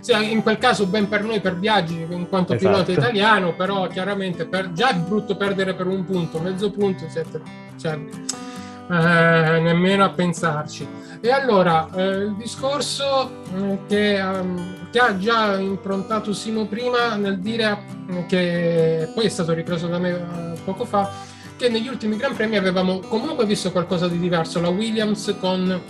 sì, 0.00 0.30
in 0.30 0.42
quel 0.42 0.58
caso 0.58 0.86
ben 0.86 1.08
per 1.08 1.24
noi, 1.24 1.40
per 1.40 1.54
Biaggi, 1.54 2.06
in 2.08 2.28
quanto 2.28 2.52
esatto. 2.52 2.82
pilota 2.84 2.92
italiano, 2.92 3.54
però 3.54 3.86
chiaramente 3.86 4.44
per, 4.44 4.72
già 4.72 4.90
è 4.90 4.94
brutto 4.94 5.36
perdere 5.36 5.74
per 5.74 5.86
un 5.86 6.04
punto, 6.04 6.38
mezzo 6.38 6.70
punto, 6.70 7.08
siete, 7.08 7.40
cioè, 7.80 7.94
eh, 7.94 9.60
nemmeno 9.60 10.04
a 10.04 10.10
pensarci. 10.10 10.86
E 11.24 11.30
allora, 11.30 11.88
eh, 11.94 12.16
il 12.16 12.34
discorso 12.34 13.30
eh, 13.56 13.78
che, 13.88 14.20
um, 14.20 14.90
che, 14.90 14.98
ha 14.98 15.16
già 15.16 15.58
improntato 15.58 16.34
Simo 16.34 16.66
prima 16.66 17.14
nel 17.14 17.38
dire 17.38 17.78
eh, 18.10 18.26
che 18.26 19.10
poi 19.14 19.24
è 19.24 19.28
stato 19.30 19.54
ripreso 19.54 19.86
da 19.86 19.98
me 19.98 20.12
uh, 20.12 20.62
poco 20.64 20.84
fa, 20.84 21.10
che 21.56 21.70
negli 21.70 21.88
ultimi 21.88 22.18
Gran 22.18 22.34
Premi 22.34 22.58
avevamo 22.58 22.98
comunque 22.98 23.46
visto 23.46 23.72
qualcosa 23.72 24.06
di 24.06 24.18
diverso. 24.18 24.60
La 24.60 24.68
Williams 24.68 25.34
con 25.40 25.80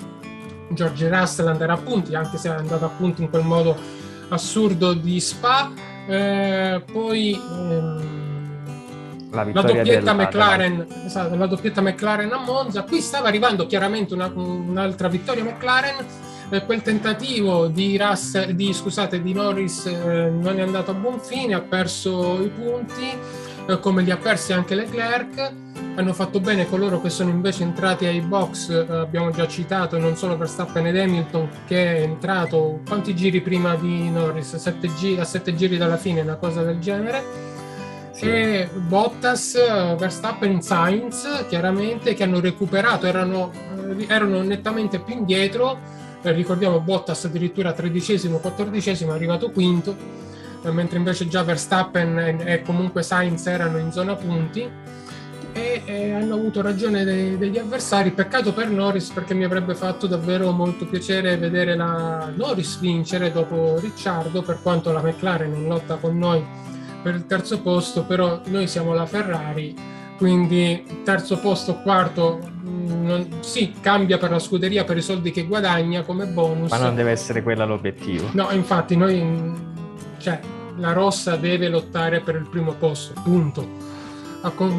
George 0.69 1.09
Russell 1.09 1.49
andare 1.49 1.73
a 1.73 1.79
punti, 1.79 2.15
anche 2.15 2.37
se 2.37 2.51
è 2.51 2.53
andato 2.53 2.85
a 2.85 2.91
punti 2.91 3.23
in 3.23 3.29
quel 3.29 3.45
modo 3.45 3.77
assurdo 4.29 4.93
di 4.95 5.19
Spa. 5.19 5.69
Eh, 6.07 6.81
poi... 6.93 7.33
Ehm, 7.33 8.24
la, 9.35 9.47
la 9.53 9.63
doppietta 9.63 10.15
McLaren, 10.15 10.87
esatto, 11.05 11.35
la 11.35 11.47
doppietta 11.47 11.81
McLaren 11.81 12.33
a 12.33 12.39
Monza. 12.39 12.83
Qui 12.83 13.01
stava 13.01 13.29
arrivando 13.29 13.67
chiaramente 13.67 14.15
una, 14.15 14.31
un'altra 14.35 15.09
vittoria 15.09 15.45
McLaren. 15.45 15.97
Eh, 16.51 16.65
quel 16.65 16.83
tentativo 16.83 17.67
di, 17.69 17.97
Russell, 17.97 18.51
di, 18.51 18.73
scusate, 18.73 19.23
di 19.23 19.33
Norris 19.33 19.87
eh, 19.87 20.31
non 20.31 20.59
è 20.59 20.63
andato 20.63 20.91
a 20.91 20.95
buon 20.95 21.19
fine, 21.19 21.55
ha 21.55 21.61
perso 21.61 22.41
i 22.43 22.49
punti, 22.49 23.11
eh, 23.67 23.81
come 23.81 24.03
li 24.03 24.11
ha 24.11 24.17
persi 24.17 24.53
anche 24.53 24.75
Leclerc. 24.75 25.53
Hanno 25.97 26.13
fatto 26.13 26.41
bene 26.41 26.69
coloro 26.69 27.01
che 27.01 27.09
sono 27.09 27.31
invece 27.31 27.63
entrati 27.63 28.05
ai 28.05 28.21
box, 28.21 28.69
eh, 28.69 28.87
abbiamo 28.93 29.31
già 29.31 29.47
citato 29.47 29.97
non 29.99 30.17
solo 30.17 30.37
Verstappen 30.37 30.87
ed 30.87 30.99
Hamilton, 30.99 31.49
che 31.67 31.97
è 31.97 32.03
entrato 32.03 32.81
quanti 32.87 33.15
giri 33.15 33.41
prima 33.41 33.75
di 33.77 34.11
Norris? 34.11 34.57
Sette 34.57 34.93
giri, 34.95 35.21
a 35.21 35.25
sette 35.25 35.55
giri 35.55 35.77
dalla 35.77 35.97
fine, 35.97 36.21
una 36.21 36.35
cosa 36.37 36.63
del 36.63 36.79
genere 36.79 37.54
sì. 38.15 38.79
Bottas, 38.79 39.55
Verstappen, 39.99 40.63
Sainz 40.63 41.47
chiaramente 41.49 42.15
che 42.15 42.23
hanno 42.23 42.41
recuperato, 42.41 43.07
erano, 43.07 43.51
eh, 43.99 44.07
erano 44.09 44.43
nettamente 44.43 45.01
più 45.01 45.15
indietro, 45.15 45.79
eh, 46.23 46.33
ricordiamo 46.33 46.81
Bottas 46.81 47.25
addirittura 47.25 47.73
tredicesimo, 47.73 48.39
quattordicesimo, 48.39 49.13
è 49.13 49.15
arrivato 49.15 49.51
quinto, 49.51 49.97
eh, 50.63 50.71
mentre 50.71 50.99
invece 50.99 51.29
già 51.29 51.43
Verstappen 51.43 52.41
e, 52.45 52.63
comunque 52.63 53.03
Sainz 53.03 53.47
erano 53.47 53.79
in 53.79 53.93
zona 53.93 54.15
punti 54.15 54.67
e, 55.53 55.83
e 55.85 56.13
hanno 56.13 56.35
avuto 56.35 56.63
ragione 56.63 57.05
dei, 57.05 57.37
degli 57.37 57.59
avversari. 57.59 58.13
Peccato 58.13 58.53
per 58.53 58.71
Norris 58.71 59.11
perché 59.11 59.35
mi 59.35 59.45
avrebbe 59.45 59.75
fatto 59.75 60.07
davvero 60.07 60.51
molto 60.53 60.87
piacere 60.87 61.37
vedere 61.37 61.77
la 61.77 62.31
Norris 62.35 62.79
vincere 62.79 63.33
dopo 63.33 63.79
Ricciardo, 63.79 64.43
per 64.43 64.61
quanto 64.63 64.93
la 64.93 65.03
McLaren 65.03 65.55
in 65.55 65.67
lotta 65.67 65.97
con 65.97 66.17
noi 66.17 66.63
per 67.05 67.15
il 67.15 67.27
terzo 67.27 67.61
posto, 67.61 68.05
però 68.05 68.41
noi 68.47 68.67
siamo 68.67 68.95
la 68.95 69.05
Ferrari, 69.05 69.77
quindi 70.17 71.03
terzo 71.05 71.39
posto, 71.39 71.77
quarto, 71.83 72.41
mm, 72.41 73.05
non, 73.05 73.29
sì, 73.41 73.75
cambia 73.79 74.17
per 74.17 74.31
la 74.31 74.39
scuderia 74.39 74.85
per 74.85 74.97
i 74.97 75.03
soldi 75.03 75.31
che 75.31 75.45
guadagna 75.45 76.03
come 76.03 76.25
bonus. 76.25 76.71
Ma 76.71 76.79
non 76.79 76.95
deve 76.95 77.11
essere 77.11 77.43
quella 77.43 77.67
l'obiettivo. 77.67 78.31
No, 78.33 78.51
infatti 78.53 78.97
noi, 78.97 79.23
mm, 79.23 79.55
cioè, 80.17 80.41
la 80.79 80.93
rossa 80.93 81.37
deve 81.37 81.69
lottare 81.69 82.21
per 82.21 82.37
il 82.37 82.49
primo 82.49 82.73
posto, 82.73 83.13
punto. 83.23 83.93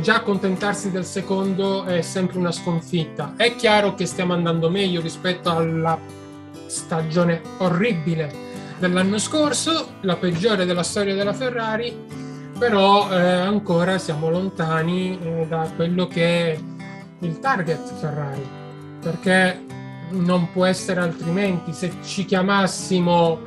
Già 0.01 0.15
accontentarsi 0.15 0.89
del 0.91 1.05
secondo 1.05 1.83
è 1.83 2.01
sempre 2.01 2.39
una 2.39 2.51
sconfitta. 2.51 3.33
È 3.35 3.55
chiaro 3.55 3.93
che 3.93 4.05
stiamo 4.07 4.33
andando 4.33 4.69
meglio 4.69 5.01
rispetto 5.01 5.49
alla 5.49 5.97
stagione 6.67 7.41
orribile 7.57 8.45
dell'anno 8.77 9.17
scorso, 9.17 9.95
la 10.01 10.15
peggiore 10.15 10.65
della 10.65 10.83
storia 10.83 11.15
della 11.15 11.33
Ferrari, 11.33 11.95
però 12.57 13.09
eh, 13.11 13.15
ancora 13.15 13.97
siamo 13.97 14.29
lontani 14.29 15.19
eh, 15.21 15.45
da 15.47 15.69
quello 15.75 16.07
che 16.07 16.53
è 16.53 16.59
il 17.19 17.39
target 17.39 17.93
Ferrari, 17.99 18.47
perché 19.01 19.63
non 20.11 20.51
può 20.51 20.65
essere 20.65 21.01
altrimenti. 21.01 21.73
Se 21.73 21.91
ci 22.03 22.25
chiamassimo 22.25 23.39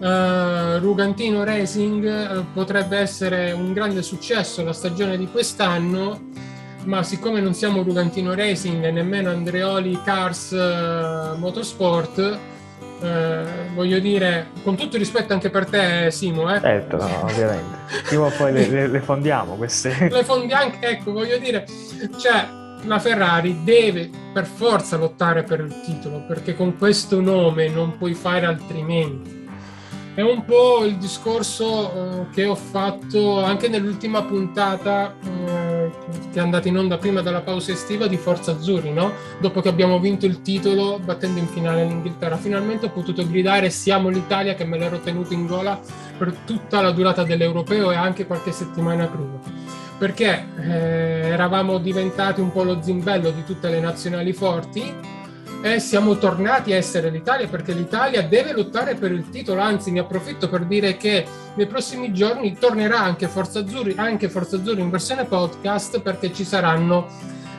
eh, 0.00 0.78
Rugantino 0.78 1.44
Racing 1.44 2.04
eh, 2.04 2.44
potrebbe 2.52 2.98
essere 2.98 3.52
un 3.52 3.72
grande 3.72 4.02
successo 4.02 4.62
la 4.62 4.72
stagione 4.72 5.16
di 5.16 5.28
quest'anno, 5.30 6.20
ma 6.84 7.02
siccome 7.02 7.40
non 7.40 7.54
siamo 7.54 7.82
Rugantino 7.82 8.34
Racing 8.34 8.84
e 8.84 8.90
nemmeno 8.90 9.30
Andreoli 9.30 10.00
Cars 10.04 10.52
eh, 10.52 11.36
Motorsport, 11.36 12.38
eh, 13.00 13.44
voglio 13.74 13.98
dire, 13.98 14.48
con 14.62 14.76
tutto 14.76 14.96
rispetto 14.96 15.32
anche 15.32 15.50
per 15.50 15.66
te, 15.66 16.10
Simo, 16.10 16.52
eh? 16.54 16.60
Certo, 16.60 16.96
no, 16.96 17.22
ovviamente. 17.22 17.76
Prima 18.04 18.26
o 18.26 18.30
poi 18.30 18.52
le, 18.52 18.68
le, 18.68 18.86
le, 18.86 19.00
fondiamo 19.00 19.54
queste. 19.54 20.08
Le 20.10 20.24
fondiamo, 20.24 20.72
ecco, 20.80 21.12
voglio 21.12 21.38
dire, 21.38 21.66
cioè, 22.18 22.46
la 22.84 22.98
Ferrari 22.98 23.62
deve 23.64 24.10
per 24.32 24.46
forza 24.46 24.96
lottare 24.96 25.42
per 25.42 25.60
il 25.60 25.80
titolo, 25.82 26.24
perché 26.26 26.54
con 26.54 26.78
questo 26.78 27.20
nome 27.20 27.68
non 27.68 27.96
puoi 27.98 28.14
fare 28.14 28.46
altrimenti. 28.46 29.44
È 30.14 30.22
un 30.22 30.44
po' 30.46 30.84
il 30.84 30.96
discorso 30.96 31.92
eh, 31.92 32.26
che 32.32 32.46
ho 32.46 32.54
fatto 32.54 33.44
anche 33.44 33.68
nell'ultima 33.68 34.22
puntata 34.22 35.14
eh, 35.22 35.65
che 36.32 36.38
è 36.38 36.42
andata 36.42 36.68
in 36.68 36.76
onda 36.76 36.98
prima 36.98 37.22
della 37.22 37.40
pausa 37.40 37.72
estiva 37.72 38.06
di 38.06 38.16
Forza 38.16 38.52
Azzurri, 38.52 38.92
no? 38.92 39.12
Dopo 39.40 39.60
che 39.60 39.68
abbiamo 39.68 39.98
vinto 39.98 40.26
il 40.26 40.42
titolo 40.42 40.98
battendo 40.98 41.38
in 41.38 41.46
finale 41.46 41.84
l'Inghilterra, 41.84 42.36
finalmente 42.36 42.86
ho 42.86 42.90
potuto 42.90 43.26
gridare 43.26 43.70
siamo 43.70 44.08
l'Italia 44.08 44.54
che 44.54 44.64
me 44.64 44.78
l'ero 44.78 45.00
tenuto 45.00 45.32
in 45.32 45.46
gola 45.46 45.80
per 46.16 46.32
tutta 46.44 46.80
la 46.80 46.90
durata 46.90 47.24
dell'Europeo 47.24 47.90
e 47.90 47.94
anche 47.94 48.26
qualche 48.26 48.52
settimana 48.52 49.06
prima. 49.06 49.38
Perché 49.98 50.48
eh, 50.58 51.28
eravamo 51.28 51.78
diventati 51.78 52.40
un 52.40 52.52
po' 52.52 52.62
lo 52.62 52.82
zimbello 52.82 53.30
di 53.30 53.44
tutte 53.44 53.70
le 53.70 53.80
nazionali 53.80 54.32
forti 54.32 55.14
e 55.62 55.78
siamo 55.80 56.16
tornati 56.18 56.72
a 56.72 56.76
essere 56.76 57.10
l'Italia 57.10 57.48
perché 57.48 57.72
l'Italia 57.72 58.22
deve 58.22 58.52
lottare 58.52 58.94
per 58.94 59.10
il 59.10 59.28
titolo, 59.30 59.60
anzi 59.60 59.90
ne 59.90 60.00
approfitto 60.00 60.48
per 60.48 60.64
dire 60.64 60.96
che 60.96 61.24
nei 61.54 61.66
prossimi 61.66 62.12
giorni 62.12 62.56
tornerà 62.58 63.00
anche 63.00 63.28
Forza 63.28 63.60
Azzurri, 63.60 63.94
anche 63.96 64.28
Forza 64.28 64.56
Azzurri 64.56 64.80
in 64.80 64.90
versione 64.90 65.24
podcast 65.24 66.00
perché 66.00 66.32
ci 66.32 66.44
saranno 66.44 67.06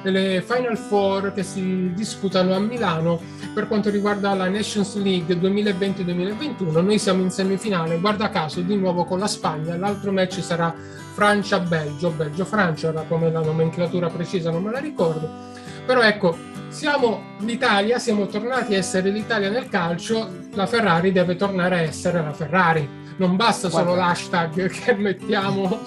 le 0.04 0.42
Final 0.42 0.78
Four 0.78 1.34
che 1.34 1.44
si 1.44 1.92
disputano 1.94 2.56
a 2.56 2.60
Milano 2.60 3.20
per 3.54 3.68
quanto 3.68 3.90
riguarda 3.90 4.34
la 4.34 4.48
Nations 4.48 4.96
League 5.02 5.36
2020-2021. 5.36 6.82
Noi 6.82 7.00
siamo 7.00 7.24
in 7.24 7.32
semifinale, 7.32 8.00
guarda 8.00 8.30
caso, 8.30 8.62
di 8.62 8.76
nuovo 8.76 9.04
con 9.06 9.20
la 9.20 9.28
Spagna. 9.28 9.76
L'altro 9.76 10.12
match 10.12 10.42
sarà 10.42 10.74
Francia-Belgio, 11.14 12.12
Belgio-Francia, 12.12 12.90
ora 12.90 13.04
come 13.08 13.32
la 13.32 13.42
nomenclatura 13.42 14.08
precisa 14.08 14.52
non 14.52 14.64
me 14.64 14.72
la 14.72 14.80
ricordo. 14.80 15.56
Però 15.86 16.02
ecco, 16.02 16.38
siamo 16.70 17.36
l'Italia, 17.40 18.00
siamo 18.00 18.26
tornati 18.28 18.76
a 18.76 18.78
essere 18.78 19.10
l'Italia 19.10 19.50
nel 19.50 19.70
calcio, 19.70 20.30
la 20.54 20.66
Ferrari 20.66 21.12
deve 21.12 21.36
tornare 21.36 21.80
a 21.80 21.82
essere 21.82 22.22
la 22.22 22.34
Ferrari. 22.34 23.06
Non 23.18 23.36
basta 23.36 23.70
solo 23.70 23.96
Guarda. 23.96 24.06
l'hashtag 24.06 24.70
che 24.70 24.94
mettiamo 24.94 25.80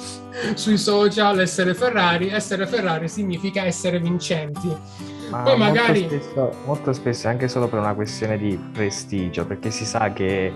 sui 0.54 0.76
social, 0.76 1.38
essere 1.40 1.74
Ferrari. 1.74 2.28
Essere 2.28 2.66
Ferrari 2.66 3.08
significa 3.08 3.64
essere 3.64 4.00
vincenti. 4.00 4.68
Ma 5.30 5.42
Poi 5.42 5.56
magari... 5.56 6.00
Molto 6.00 6.20
spesso, 6.20 6.52
molto 6.64 6.92
spesso 6.92 7.28
anche 7.28 7.46
solo 7.46 7.68
per 7.68 7.78
una 7.78 7.94
questione 7.94 8.36
di 8.36 8.58
prestigio, 8.72 9.46
perché 9.46 9.70
si 9.70 9.84
sa 9.84 10.12
che 10.12 10.52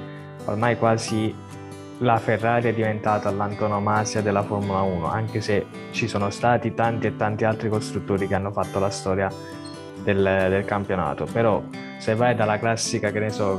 ormai 0.46 0.76
quasi 0.76 1.32
la 1.98 2.18
Ferrari 2.18 2.70
è 2.70 2.74
diventata 2.74 3.30
l'antonomasia 3.30 4.20
della 4.20 4.42
Formula 4.42 4.80
1, 4.80 5.06
anche 5.06 5.40
se 5.40 5.66
ci 5.92 6.08
sono 6.08 6.28
stati 6.30 6.74
tanti 6.74 7.06
e 7.06 7.16
tanti 7.16 7.44
altri 7.44 7.68
costruttori 7.68 8.26
che 8.26 8.34
hanno 8.34 8.50
fatto 8.50 8.80
la 8.80 8.90
storia 8.90 9.30
del, 10.04 10.46
del, 10.50 10.64
campionato. 10.64 11.26
Però 11.30 11.62
se 11.98 12.14
vai 12.14 12.34
dalla 12.34 12.58
classica, 12.58 13.10
che 13.10 13.18
ne 13.18 13.30
so, 13.30 13.56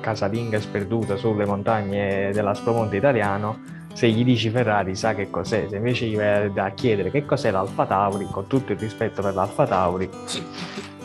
casalinga 0.00 0.60
sperduta 0.60 1.16
sulle 1.16 1.44
montagne 1.44 2.30
dell'Aspromonte 2.32 2.96
italiano, 2.96 3.74
se 3.94 4.08
gli 4.10 4.24
dici 4.24 4.50
Ferrari 4.50 4.96
sa 4.96 5.14
che 5.14 5.30
cos'è, 5.30 5.66
se 5.70 5.76
invece 5.76 6.06
gli 6.06 6.16
vai 6.16 6.50
a 6.52 6.70
chiedere 6.70 7.10
che 7.10 7.24
cos'è 7.24 7.50
l'Alfa 7.50 7.86
Tauri, 7.86 8.26
con 8.30 8.46
tutto 8.48 8.72
il 8.72 8.78
rispetto 8.78 9.22
per 9.22 9.34
l'Alfa 9.34 9.66
Tauri. 9.66 10.10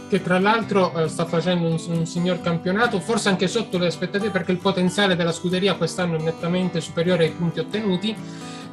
Che 0.09 0.23
tra 0.23 0.39
l'altro 0.39 0.91
eh, 0.95 1.07
sta 1.07 1.25
facendo 1.25 1.67
un, 1.67 1.79
un, 1.89 2.05
signor 2.07 2.41
campionato, 2.41 2.99
forse 2.99 3.29
anche 3.29 3.47
sotto 3.47 3.77
le 3.77 3.85
aspettative 3.85 4.31
perché 4.31 4.51
il 4.51 4.57
potenziale 4.57 5.15
della 5.15 5.31
scuderia 5.31 5.75
quest'anno 5.75 6.17
è 6.17 6.21
nettamente 6.21 6.81
superiore 6.81 7.25
ai 7.25 7.31
punti 7.31 7.59
ottenuti 7.59 8.15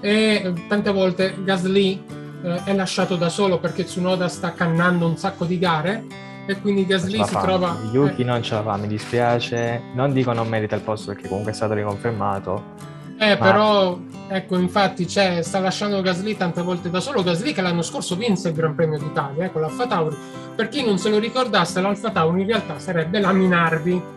e 0.00 0.10
eh, 0.10 0.52
tante 0.66 0.90
volte 0.90 1.34
Gasly 1.44 2.02
eh, 2.42 2.64
è 2.64 2.74
lasciato 2.74 3.16
da 3.16 3.28
solo 3.28 3.58
perché 3.58 3.84
Tsunoda 3.84 4.28
sta 4.28 4.52
cannando 4.52 5.06
un 5.06 5.16
sacco 5.16 5.44
di 5.44 5.58
gare 5.58 6.04
e 6.46 6.60
quindi 6.60 6.86
Gasly 6.86 7.24
si 7.24 7.32
trova... 7.32 7.76
Yuki 7.90 8.22
eh. 8.22 8.24
non 8.24 8.42
ce 8.42 8.54
la 8.54 8.62
fa, 8.62 8.76
mi 8.76 8.86
dispiace, 8.86 9.82
non 9.94 10.12
dico 10.12 10.32
non 10.32 10.48
merita 10.48 10.76
il 10.76 10.82
posto 10.82 11.12
perché 11.12 11.28
comunque 11.28 11.52
è 11.52 11.54
stato 11.54 11.74
riconfermato. 11.74 12.94
Eh, 13.18 13.30
ma... 13.30 13.36
però, 13.36 13.98
ecco, 14.28 14.56
infatti, 14.58 15.08
cioè, 15.08 15.42
sta 15.42 15.58
lasciando 15.58 16.00
Gasly 16.02 16.36
tante 16.36 16.62
volte 16.62 16.90
da 16.90 17.00
solo. 17.00 17.22
Gasly 17.22 17.52
che 17.52 17.62
l'anno 17.62 17.82
scorso 17.82 18.14
vinse 18.14 18.48
il 18.48 18.54
Gran 18.54 18.74
Premio 18.74 18.98
d'Italia 18.98 19.46
eh, 19.46 19.52
con 19.52 19.62
l'Alfa 19.62 19.86
Tauri. 19.86 20.16
Per 20.54 20.68
chi 20.68 20.84
non 20.84 20.98
se 20.98 21.08
lo 21.08 21.18
ricordasse, 21.18 21.80
l'Alfa 21.80 22.10
Tauri 22.10 22.42
in 22.42 22.46
realtà 22.46 22.78
sarebbe 22.78 23.18
la 23.18 23.32
Minardi. 23.32 24.14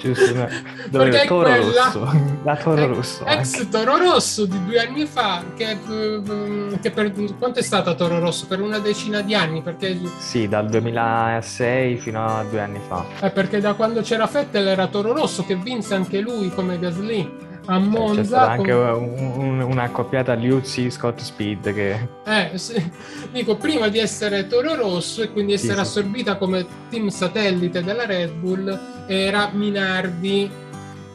Giusto, 0.00 0.34
no. 0.34 0.48
Dove 0.88 1.24
Toro 1.26 1.50
quella, 1.50 1.84
Rosso, 1.84 2.12
la 2.42 2.56
Toro 2.56 2.86
Rosso. 2.86 3.26
Ex. 3.26 3.68
Toro 3.68 3.96
Rosso 3.98 4.46
di 4.46 4.64
due 4.64 4.78
anni 4.78 5.06
fa, 5.06 5.42
che, 5.56 5.78
che, 6.80 6.90
per 6.90 7.12
quanto 7.38 7.58
è 7.58 7.62
stata 7.62 7.94
Toro 7.94 8.18
Rosso? 8.18 8.46
Per 8.46 8.60
una 8.60 8.78
decina 8.78 9.20
di 9.20 9.34
anni? 9.34 9.62
Perché... 9.62 9.98
Sì, 10.18 10.48
dal 10.48 10.68
2006 10.68 11.98
fino 11.98 12.24
a 12.24 12.44
due 12.44 12.60
anni 12.60 12.80
fa. 12.86 13.04
Eh, 13.20 13.30
perché 13.30 13.60
da 13.60 13.74
quando 13.74 14.00
c'era 14.02 14.26
Fettel 14.26 14.66
era 14.66 14.86
Toro 14.86 15.12
Rosso 15.12 15.44
che 15.44 15.56
vinse 15.56 15.94
anche 15.94 16.20
lui 16.20 16.50
come 16.50 16.78
Gasly 16.78 17.48
a 17.66 17.78
Monza. 17.78 18.20
C'è 18.20 18.26
stata 18.26 18.50
anche 18.50 18.72
un, 18.72 19.32
un, 19.36 19.60
un'accoppiata 19.60 20.34
Liuzzi 20.34 20.90
Scott 20.90 21.20
Speed 21.20 21.72
che... 21.74 22.08
Eh, 22.24 22.58
sì. 22.58 22.90
dico, 23.32 23.56
prima 23.56 23.88
di 23.88 23.98
essere 23.98 24.46
Toro 24.46 24.74
Rosso 24.74 25.22
e 25.22 25.32
quindi 25.32 25.52
essere 25.52 25.74
sì, 25.74 25.80
assorbita 25.80 26.32
sì. 26.32 26.38
come 26.38 26.66
team 26.88 27.08
satellite 27.08 27.82
della 27.82 28.06
Red 28.06 28.32
Bull 28.32 28.78
era 29.06 29.50
Minardi 29.52 30.59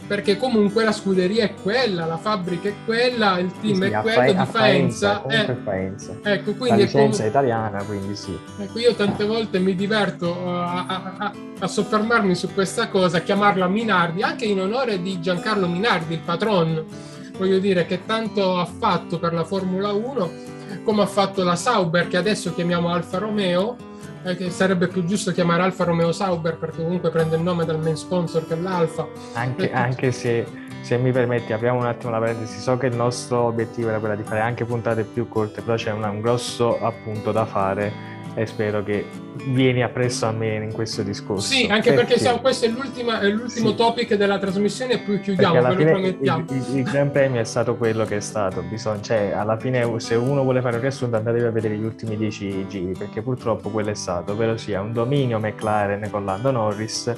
perché 0.07 0.37
comunque 0.37 0.83
la 0.83 0.91
scuderia 0.91 1.45
è 1.45 1.53
quella, 1.53 2.05
la 2.05 2.17
fabbrica 2.17 2.69
è 2.69 2.73
quella, 2.85 3.39
il 3.39 3.51
team 3.59 3.81
sì, 3.81 3.89
è 3.89 4.01
quello 4.01 4.33
di 4.33 4.45
Faenza. 4.45 5.19
Comunque 5.19 5.53
eh, 5.53 5.63
Faenza. 5.63 6.17
Ecco, 6.21 6.53
quindi 6.53 6.79
la 6.79 6.85
licenza 6.85 7.23
è 7.23 7.27
italiana, 7.27 7.83
quindi 7.83 8.15
sì. 8.15 8.37
Ecco, 8.59 8.79
io 8.79 8.93
tante 8.93 9.25
volte 9.25 9.59
mi 9.59 9.73
diverto 9.75 10.29
uh, 10.29 10.47
a, 10.47 10.85
a, 11.17 11.33
a, 11.59 11.67
soffermarmi 11.67 12.35
su 12.35 12.53
questa 12.53 12.87
cosa, 12.89 13.17
a 13.17 13.21
chiamarla 13.21 13.67
Minardi, 13.67 14.21
anche 14.21 14.45
in 14.45 14.59
onore 14.59 15.01
di 15.01 15.19
Giancarlo 15.19 15.67
Minardi, 15.67 16.13
il 16.13 16.19
patron, 16.19 16.85
voglio 17.37 17.57
dire, 17.57 17.85
che 17.85 18.05
tanto 18.05 18.59
ha 18.59 18.65
fatto 18.65 19.17
per 19.17 19.33
la 19.33 19.43
Formula 19.43 19.91
1, 19.91 20.31
come 20.83 21.01
ha 21.01 21.07
fatto 21.07 21.43
la 21.43 21.55
Sauber, 21.55 22.07
che 22.07 22.17
adesso 22.17 22.53
chiamiamo 22.53 22.89
Alfa 22.89 23.17
Romeo, 23.17 23.93
eh, 24.25 24.49
sarebbe 24.49 24.87
più 24.87 25.05
giusto 25.05 25.31
chiamare 25.31 25.61
Alfa 25.61 25.83
Romeo 25.83 26.11
Sauber 26.11 26.57
perché 26.57 26.83
comunque 26.83 27.11
prende 27.11 27.35
il 27.35 27.43
nome 27.43 27.63
dal 27.63 27.79
main 27.79 27.95
sponsor 27.95 28.47
che 28.47 28.55
è 28.55 28.57
l'Alfa. 28.57 29.07
Anche, 29.33 29.71
anche 29.71 30.11
se, 30.11 30.45
se, 30.81 30.97
mi 30.97 31.11
permetti, 31.11 31.53
apriamo 31.53 31.79
un 31.79 31.85
attimo 31.85 32.11
la 32.11 32.19
parentesi, 32.19 32.59
so 32.59 32.75
che 32.77 32.87
il 32.87 32.95
nostro 32.95 33.41
obiettivo 33.41 33.89
era 33.89 33.99
quello 33.99 34.15
di 34.15 34.23
fare 34.23 34.39
anche 34.39 34.65
puntate 34.65 35.03
più 35.03 35.27
corte, 35.27 35.61
però 35.61 35.75
c'è 35.75 35.91
una, 35.91 36.09
un 36.09 36.21
grosso 36.21 36.79
appunto 36.79 37.31
da 37.31 37.45
fare 37.45 38.14
e 38.35 38.45
spero 38.45 38.83
che 38.83 39.05
vieni 39.47 39.81
appresso 39.81 40.25
a 40.25 40.31
me 40.31 40.55
in 40.55 40.73
questo 40.73 41.03
discorso. 41.03 41.47
Sì, 41.47 41.67
anche 41.69 41.93
perché, 41.93 42.15
perché 42.15 42.39
questo 42.41 42.65
è, 42.65 42.69
è 42.69 42.71
l'ultimo 43.29 43.69
sì. 43.69 43.75
topic 43.75 44.15
della 44.15 44.37
trasmissione 44.37 44.93
e 44.93 44.99
poi 44.99 45.21
chiudiamo, 45.21 45.61
ve 45.61 45.61
lo 45.61 45.91
promettiamo. 45.91 46.45
Il, 46.49 46.55
il, 46.55 46.77
il, 46.77 46.83
Gran 46.83 47.11
Premio 47.11 47.39
è 47.39 47.45
stato 47.45 47.75
quello 47.75 48.03
che 48.05 48.17
è 48.17 48.21
stato, 48.21 48.61
bisogna, 48.61 49.01
cioè 49.01 49.31
alla 49.31 49.57
fine 49.57 49.99
se 49.99 50.15
uno 50.15 50.43
vuole 50.43 50.61
fare 50.61 50.75
un 50.75 50.81
riassunto 50.81 51.15
andatevi 51.15 51.45
a 51.45 51.51
vedere 51.51 51.75
gli 51.75 51.83
ultimi 51.83 52.17
dieci 52.17 52.65
giri, 52.67 52.91
perché 52.91 53.21
purtroppo 53.21 53.69
quello 53.69 53.89
è 53.89 53.95
stato, 53.95 54.33
ovvero 54.33 54.57
sia 54.57 54.81
un 54.81 54.91
dominio 54.91 55.39
McLaren 55.39 56.09
con 56.11 56.25
Lando 56.25 56.51
Norris 56.51 57.13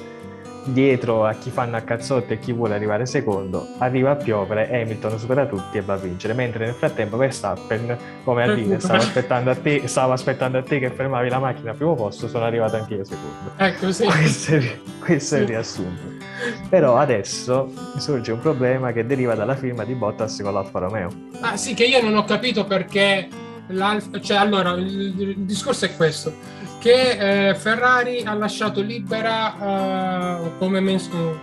dietro 0.64 1.24
a 1.24 1.34
chi 1.34 1.50
fanno 1.50 1.76
a 1.76 1.80
cazzotti 1.80 2.34
e 2.34 2.38
chi 2.38 2.52
vuole 2.52 2.74
arrivare 2.74 3.06
secondo, 3.06 3.66
arriva 3.78 4.12
a 4.12 4.16
piovere, 4.16 4.68
Hamilton 4.70 5.18
supera 5.18 5.46
tutti 5.46 5.78
e 5.78 5.80
va 5.80 5.94
a 5.94 5.96
vincere, 5.96 6.34
mentre 6.34 6.66
nel 6.66 6.74
frattempo 6.74 7.16
Verstappen, 7.16 7.96
come 8.24 8.42
a 8.42 8.54
dire, 8.54 8.78
stavo 8.80 8.98
aspettando 8.98 9.50
a 9.50 9.54
te, 9.54 9.86
stavo 9.86 10.12
aspettando 10.12 10.58
a 10.58 10.62
te 10.62 10.78
che 10.78 10.90
fermavi 10.90 11.28
la 11.28 11.38
macchina 11.38 11.70
al 11.70 11.76
primo 11.76 11.94
posto, 11.94 12.28
sono 12.28 12.44
arrivato 12.44 12.76
anche 12.76 12.94
io 12.94 13.04
secondo. 13.04 13.52
Ecco, 13.56 13.92
sì. 13.92 14.06
Questo 14.18 14.54
è, 14.54 14.78
questo 14.98 15.36
è 15.36 15.38
il 15.40 15.46
riassunto. 15.46 16.16
Però 16.68 16.96
adesso 16.96 17.72
sorge 17.96 18.32
un 18.32 18.38
problema 18.38 18.92
che 18.92 19.06
deriva 19.06 19.34
dalla 19.34 19.56
firma 19.56 19.84
di 19.84 19.94
Bottas 19.94 20.40
con 20.42 20.52
l'Alfa 20.52 20.78
Romeo. 20.78 21.10
Ah 21.40 21.56
sì, 21.56 21.74
che 21.74 21.84
io 21.84 22.02
non 22.02 22.16
ho 22.16 22.24
capito 22.24 22.64
perché 22.64 23.28
cioè 24.22 24.36
allora 24.38 24.70
il, 24.72 25.20
il 25.20 25.36
discorso 25.40 25.84
è 25.84 25.94
questo 25.94 26.32
che 26.78 27.48
eh, 27.48 27.54
Ferrari 27.54 28.22
ha 28.22 28.34
lasciato 28.34 28.80
libera, 28.80 30.38
eh, 30.40 30.50
come 30.58 30.80
main, 30.80 31.00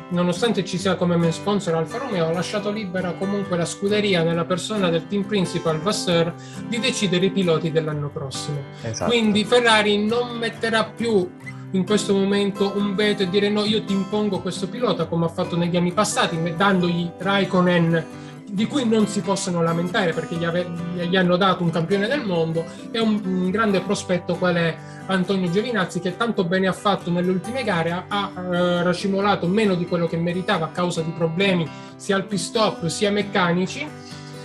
nonostante 0.09 0.63
ci 0.63 0.77
sia 0.77 0.95
come 0.95 1.17
main 1.17 1.33
sponsor 1.33 1.75
Alfa 1.75 1.97
Romeo, 1.97 2.27
ha 2.27 2.31
lasciato 2.31 2.71
libera 2.71 3.11
comunque 3.13 3.57
la 3.57 3.65
scuderia 3.65 4.23
nella 4.23 4.45
persona 4.45 4.89
del 4.89 5.07
team 5.07 5.23
principal 5.23 5.79
Vasseur 5.79 6.33
di 6.67 6.79
decidere 6.79 7.25
i 7.25 7.31
piloti 7.31 7.71
dell'anno 7.71 8.09
prossimo. 8.09 8.59
Esatto. 8.81 9.11
Quindi 9.11 9.43
Ferrari 9.43 10.05
non 10.05 10.37
metterà 10.37 10.85
più 10.85 11.29
in 11.71 11.85
questo 11.85 12.13
momento 12.13 12.71
un 12.75 12.95
veto 12.95 13.23
e 13.23 13.29
dire 13.29 13.49
no, 13.49 13.65
io 13.65 13.83
ti 13.83 13.93
impongo 13.93 14.39
questo 14.39 14.69
pilota 14.69 15.05
come 15.05 15.25
ha 15.25 15.29
fatto 15.29 15.57
negli 15.57 15.75
anni 15.75 15.91
passati, 15.91 16.37
dandogli 16.55 17.11
Raikkonen 17.17 18.23
di 18.55 18.67
cui 18.67 18.87
non 18.87 19.05
si 19.05 19.19
possono 19.19 19.61
lamentare 19.61 20.13
perché 20.13 20.35
gli, 20.35 20.45
ave- 20.45 20.65
gli 21.09 21.17
hanno 21.17 21.35
dato 21.35 21.61
un 21.61 21.71
campione 21.71 22.07
del 22.07 22.23
mondo 22.23 22.63
e 22.89 23.01
un, 23.01 23.19
un, 23.25 23.51
grande 23.51 23.81
prospetto 23.81 24.35
qual 24.35 24.55
è 24.55 24.77
Antonio 25.07 25.51
Giovinazzi 25.51 25.99
che 25.99 26.15
tanto 26.15 26.45
bene 26.45 26.67
ha 26.67 26.71
fatto 26.71 27.11
nelle 27.11 27.31
ultime 27.31 27.65
gare, 27.65 28.05
ha, 28.07 28.31
eh, 28.33 28.81
racimolato 28.81 29.45
meno 29.47 29.75
di 29.75 29.85
quello 29.85 30.07
che 30.07 30.15
meritava 30.15 30.67
a 30.67 30.69
causa 30.69 31.01
di 31.01 31.11
problemi 31.11 31.69
sia 31.97 32.15
al 32.15 32.23
pit 32.23 32.39
stop 32.39 32.85
sia 32.85 33.11
meccanici 33.11 33.85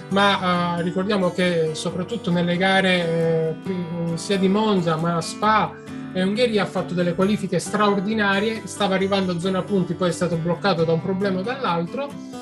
ma 0.08 0.78
eh, 0.78 0.82
ricordiamo 0.82 1.30
che 1.30 1.70
soprattutto 1.74 2.32
nelle 2.32 2.56
gare 2.56 3.54
eh, 3.62 4.16
sia 4.16 4.38
di 4.38 4.48
Monza 4.48 4.96
ma 4.96 5.20
Spa 5.20 5.72
e 6.12 6.24
Ungheria 6.24 6.64
ha 6.64 6.66
fatto 6.66 6.94
delle 6.94 7.14
qualifiche 7.14 7.60
straordinarie, 7.60 8.62
stava 8.64 8.96
arrivando 8.96 9.30
a 9.30 9.38
zona 9.38 9.62
punti, 9.62 9.94
poi 9.94 10.08
è 10.08 10.12
stato 10.12 10.34
bloccato 10.34 10.82
da 10.82 10.92
un 10.92 11.00
problema 11.00 11.38
o 11.38 11.42
dall'altro 11.42 12.40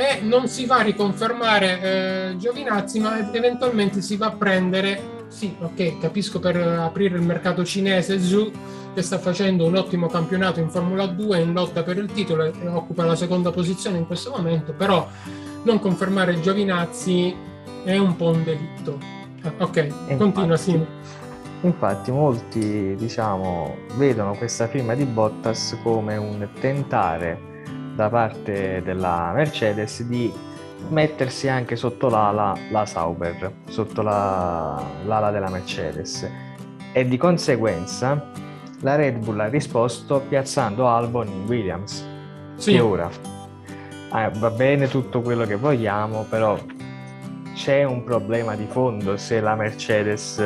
e 0.00 0.20
non 0.22 0.48
si 0.48 0.66
va 0.66 0.78
a 0.78 0.82
riconfermare 0.82 1.80
eh, 1.80 2.36
Giovinazzi, 2.36 3.00
ma 3.00 3.18
eventualmente 3.32 4.00
si 4.00 4.16
va 4.16 4.26
a 4.26 4.32
prendere 4.32 5.18
sì, 5.30 5.54
ok, 5.60 6.00
capisco 6.00 6.40
per 6.40 6.56
aprire 6.56 7.16
il 7.16 7.22
mercato 7.22 7.64
cinese 7.64 8.20
Zhu 8.20 8.50
che 8.92 9.02
sta 9.02 9.18
facendo 9.18 9.64
un 9.64 9.76
ottimo 9.76 10.08
campionato 10.08 10.58
in 10.58 10.68
Formula 10.68 11.06
2 11.06 11.38
in 11.38 11.52
lotta 11.52 11.84
per 11.84 11.98
il 11.98 12.10
titolo 12.12 12.44
e 12.44 12.52
occupa 12.66 13.04
la 13.04 13.14
seconda 13.14 13.52
posizione 13.52 13.98
in 13.98 14.06
questo 14.06 14.32
momento, 14.36 14.72
però 14.72 15.06
non 15.62 15.78
confermare 15.78 16.40
Giovinazzi 16.40 17.34
è 17.84 17.96
un 17.96 18.16
po' 18.16 18.30
un 18.30 18.42
delitto. 18.42 18.98
Ok, 19.58 19.76
infatti, 19.76 20.16
continua 20.16 20.56
Simo. 20.56 20.86
Infatti 21.62 22.10
molti 22.10 22.94
diciamo 22.96 23.76
vedono 23.94 24.34
questa 24.34 24.66
firma 24.66 24.94
di 24.94 25.04
Bottas 25.04 25.76
come 25.82 26.16
un 26.16 26.48
tentare 26.58 27.49
da 28.00 28.08
parte 28.08 28.80
della 28.82 29.30
Mercedes 29.34 30.02
di 30.04 30.32
mettersi 30.88 31.48
anche 31.48 31.76
sotto 31.76 32.08
l'ala 32.08 32.56
la 32.70 32.86
Sauber, 32.86 33.52
sotto 33.68 34.00
la, 34.00 34.82
l'ala 35.04 35.30
della 35.30 35.50
Mercedes 35.50 36.26
e 36.92 37.06
di 37.06 37.18
conseguenza 37.18 38.30
la 38.80 38.94
Red 38.94 39.18
Bull 39.22 39.40
ha 39.40 39.48
risposto 39.48 40.22
piazzando 40.26 40.88
Albon 40.88 41.28
in 41.28 41.44
Williams. 41.46 42.02
Sì. 42.54 42.76
E 42.76 42.80
ora 42.80 43.10
eh, 44.14 44.30
va 44.38 44.50
bene 44.50 44.88
tutto 44.88 45.20
quello 45.20 45.44
che 45.44 45.56
vogliamo, 45.56 46.24
però 46.26 46.58
c'è 47.52 47.84
un 47.84 48.02
problema 48.02 48.56
di 48.56 48.66
fondo 48.66 49.18
se 49.18 49.40
la 49.40 49.54
Mercedes 49.54 50.42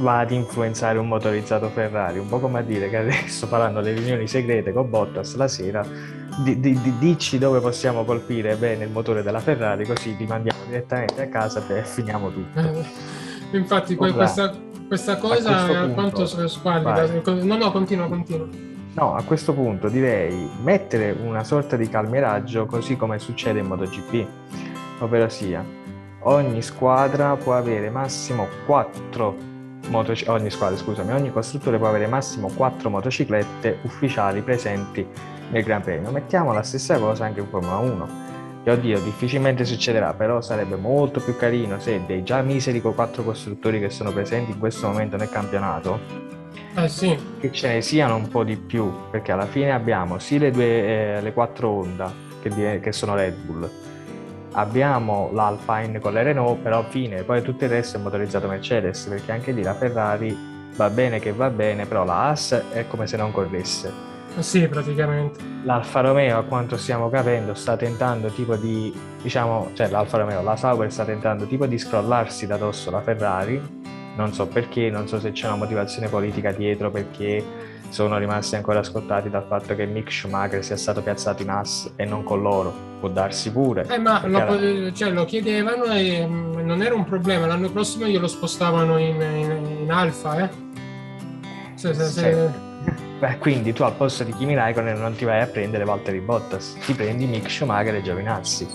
va 0.00 0.18
ad 0.18 0.32
influenzare 0.32 0.98
un 0.98 1.08
motorizzato 1.08 1.70
Ferrari, 1.70 2.18
un 2.18 2.28
po' 2.28 2.40
come 2.40 2.58
a 2.58 2.62
dire 2.62 2.90
che 2.90 2.98
adesso 2.98 3.46
faranno 3.46 3.80
le 3.80 3.94
riunioni 3.94 4.26
segrete 4.26 4.70
con 4.74 4.90
Bottas 4.90 5.34
la 5.36 5.48
sera, 5.48 5.82
di, 6.38 6.58
di, 6.60 6.80
di, 6.80 6.98
dici 6.98 7.38
dove 7.38 7.60
possiamo 7.60 8.04
colpire 8.04 8.56
bene 8.56 8.84
il 8.84 8.90
motore 8.90 9.22
della 9.22 9.40
Ferrari, 9.40 9.86
così 9.86 10.16
ti 10.16 10.26
mandiamo 10.26 10.60
direttamente 10.66 11.22
a 11.22 11.28
casa 11.28 11.62
e 11.68 11.84
finiamo 11.84 12.30
tutto. 12.30 12.60
Infatti 13.56 13.94
questa, 13.94 14.52
questa, 14.88 15.16
cosa 15.16 15.68
è 15.68 15.74
alquanto 15.74 16.26
squallida. 16.26 17.06
No, 17.42 17.56
no, 17.56 17.70
continua, 17.70 18.08
continua. 18.08 18.46
No, 18.94 19.14
a 19.14 19.22
questo 19.22 19.52
punto 19.52 19.88
direi 19.88 20.48
mettere 20.62 21.16
una 21.20 21.44
sorta 21.44 21.76
di 21.76 21.88
calmieraggio 21.88 22.66
così 22.66 22.96
come 22.96 23.18
succede 23.18 23.60
in 23.60 23.66
MotoGP, 23.66 24.26
ovvero 25.00 25.28
sia 25.28 25.64
ogni 26.26 26.62
squadra 26.62 27.36
può 27.36 27.54
avere 27.54 27.90
massimo 27.90 28.48
4 28.66 29.53
motoc- 29.88 30.28
ogni 30.28 30.50
squadra, 30.50 30.76
scusami, 30.76 31.12
ogni 31.12 31.32
costruttore 31.32 31.78
può 31.78 31.88
avere 31.88 32.06
massimo 32.06 32.48
4 32.48 32.90
motociclette 32.90 33.78
ufficiali 33.82 34.42
presenti 34.42 35.06
nel 35.50 35.62
Gran 35.62 35.82
Premio. 35.82 36.10
Mettiamo 36.10 36.52
la 36.52 36.62
stessa 36.62 36.98
cosa 36.98 37.24
anche 37.24 37.40
in 37.40 37.46
Formula 37.48 37.76
1. 37.76 38.22
E 38.64 38.70
oddio, 38.70 38.98
difficilmente 39.00 39.64
succederà, 39.66 40.14
però 40.14 40.40
sarebbe 40.40 40.76
molto 40.76 41.20
più 41.20 41.36
carino 41.36 41.78
se 41.78 42.00
dei 42.06 42.22
già 42.22 42.40
miseri 42.40 42.80
4 42.80 43.22
costruttori 43.22 43.78
che 43.78 43.90
sono 43.90 44.10
presenti 44.10 44.52
in 44.52 44.58
questo 44.58 44.86
momento 44.86 45.18
nel 45.18 45.28
campionato, 45.28 46.00
eh 46.76 46.88
sì. 46.88 47.16
che 47.38 47.52
ce 47.52 47.74
ne 47.74 47.82
siano 47.82 48.16
un 48.16 48.28
po' 48.28 48.42
di 48.42 48.56
più, 48.56 48.90
perché 49.10 49.32
alla 49.32 49.46
fine 49.46 49.70
abbiamo 49.70 50.18
sì 50.18 50.38
le, 50.38 50.50
due, 50.50 51.16
eh, 51.16 51.20
le 51.20 51.32
quattro 51.32 51.68
Honda, 51.68 52.12
che, 52.40 52.80
che 52.80 52.92
sono 52.92 53.14
Red 53.14 53.34
Bull, 53.34 53.70
abbiamo 54.54 55.30
l'Alpine 55.32 55.98
con 56.00 56.12
le 56.12 56.22
Renault, 56.22 56.60
però 56.60 56.82
fine, 56.82 57.22
poi 57.22 57.42
tutto 57.42 57.64
il 57.64 57.70
resto 57.70 57.98
è 57.98 58.00
motorizzato 58.00 58.48
Mercedes, 58.48 59.06
perché 59.06 59.32
anche 59.32 59.52
lì 59.52 59.62
la 59.62 59.74
Ferrari 59.74 60.36
va 60.76 60.90
bene 60.90 61.18
che 61.20 61.32
va 61.32 61.50
bene, 61.50 61.86
però 61.86 62.04
la 62.04 62.24
Haas 62.24 62.64
è 62.72 62.86
come 62.86 63.06
se 63.06 63.16
non 63.16 63.32
corresse. 63.32 64.12
Sì, 64.38 64.66
praticamente. 64.66 65.38
L'Alfa 65.62 66.00
Romeo, 66.00 66.38
a 66.38 66.42
quanto 66.42 66.76
stiamo 66.76 67.08
capendo, 67.08 67.54
sta 67.54 67.76
tentando 67.76 68.28
tipo 68.28 68.56
di, 68.56 68.92
diciamo, 69.22 69.70
cioè 69.74 69.88
l'Alfa 69.88 70.18
Romeo, 70.18 70.42
la 70.42 70.56
Sauber 70.56 70.90
sta 70.90 71.04
tentando 71.04 71.46
tipo 71.46 71.66
di 71.66 71.78
scrollarsi 71.78 72.46
da 72.46 72.56
dosso 72.56 72.90
la 72.90 73.00
Ferrari, 73.00 73.60
non 74.16 74.32
so 74.32 74.46
perché, 74.46 74.90
non 74.90 75.06
so 75.06 75.20
se 75.20 75.30
c'è 75.30 75.46
una 75.46 75.56
motivazione 75.56 76.08
politica 76.08 76.50
dietro, 76.50 76.90
perché 76.90 77.44
sono 77.88 78.18
rimasti 78.18 78.56
ancora 78.56 78.82
scottati 78.82 79.30
dal 79.30 79.44
fatto 79.46 79.74
che 79.74 79.86
Mick 79.86 80.10
Schumacher 80.12 80.64
sia 80.64 80.76
stato 80.76 81.00
piazzato 81.02 81.42
in 81.42 81.50
AS 81.50 81.92
e 81.96 82.04
non 82.04 82.24
con 82.24 82.42
loro. 82.42 82.72
Può 83.00 83.08
darsi 83.08 83.52
pure. 83.52 83.86
Eh, 83.88 83.98
ma 83.98 84.26
lo, 84.26 84.38
era... 84.38 84.92
cioè, 84.92 85.10
lo, 85.10 85.24
chiedevano 85.24 85.84
e 85.84 86.26
mh, 86.26 86.32
mm, 86.32 86.66
non 86.66 86.82
era 86.82 86.94
un 86.94 87.04
problema. 87.04 87.46
L'anno 87.46 87.70
prossimo 87.70 88.06
glielo 88.06 88.26
spostavano 88.26 88.98
in, 88.98 89.20
in, 89.20 89.80
in 89.82 89.90
Alfa, 89.90 90.44
eh? 90.44 90.48
Se, 91.74 91.94
se, 91.94 92.04
se... 92.04 92.50
Beh, 93.18 93.38
quindi 93.38 93.72
tu 93.72 93.82
al 93.82 93.94
posto 93.94 94.24
di 94.24 94.32
Kimi 94.32 94.54
Raikkonen 94.54 94.98
non 94.98 95.14
ti 95.14 95.24
vai 95.24 95.40
a 95.40 95.46
prendere 95.46 95.84
Valtteri 95.84 96.20
Bottas, 96.20 96.76
ti 96.84 96.94
prendi 96.94 97.26
Mick 97.26 97.50
Schumacher 97.50 97.94
e 97.94 98.02
Giovinazzi, 98.02 98.66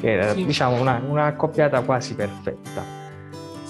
che 0.00 0.10
era 0.10 0.32
sì. 0.32 0.44
diciamo 0.44 0.80
una, 0.80 1.00
una 1.06 1.26
accoppiata 1.26 1.80
quasi 1.82 2.14
perfetta. 2.14 3.01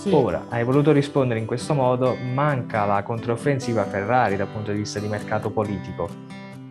Sì. 0.02 0.10
Ora, 0.12 0.46
hai 0.48 0.64
voluto 0.64 0.90
rispondere 0.90 1.38
in 1.38 1.46
questo 1.46 1.74
modo, 1.74 2.16
manca 2.16 2.84
la 2.84 3.04
controffensiva 3.04 3.84
Ferrari 3.84 4.34
dal 4.34 4.48
punto 4.48 4.72
di 4.72 4.78
vista 4.78 4.98
di 4.98 5.06
mercato 5.06 5.50
politico. 5.50 6.08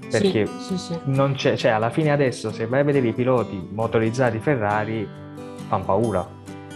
Perché 0.10 0.46
sì, 0.60 0.78
sì, 0.78 1.00
non 1.06 1.36
c'è, 1.36 1.56
cioè 1.56 1.72
alla 1.72 1.92
fine 1.92 2.12
adesso 2.12 2.52
se 2.52 2.68
vai 2.68 2.82
a 2.82 2.84
vedere 2.84 3.08
i 3.08 3.14
piloti 3.14 3.70
motorizzati 3.72 4.38
Ferrari 4.40 5.08
fanno 5.70 5.86
paura. 5.86 6.28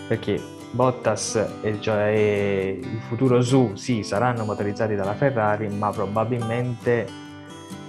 Perché 0.07 0.39
Bottas 0.71 1.35
e, 1.61 1.77
e 1.83 2.79
il 2.81 3.01
futuro 3.09 3.41
Zu 3.41 3.71
sì 3.75 4.03
saranno 4.03 4.45
motorizzati 4.45 4.95
dalla 4.95 5.13
Ferrari, 5.13 5.67
ma 5.67 5.89
probabilmente 5.89 7.05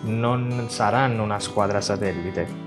non 0.07 0.67
saranno 0.71 1.23
una 1.23 1.39
squadra 1.39 1.81
satellite 1.81 2.66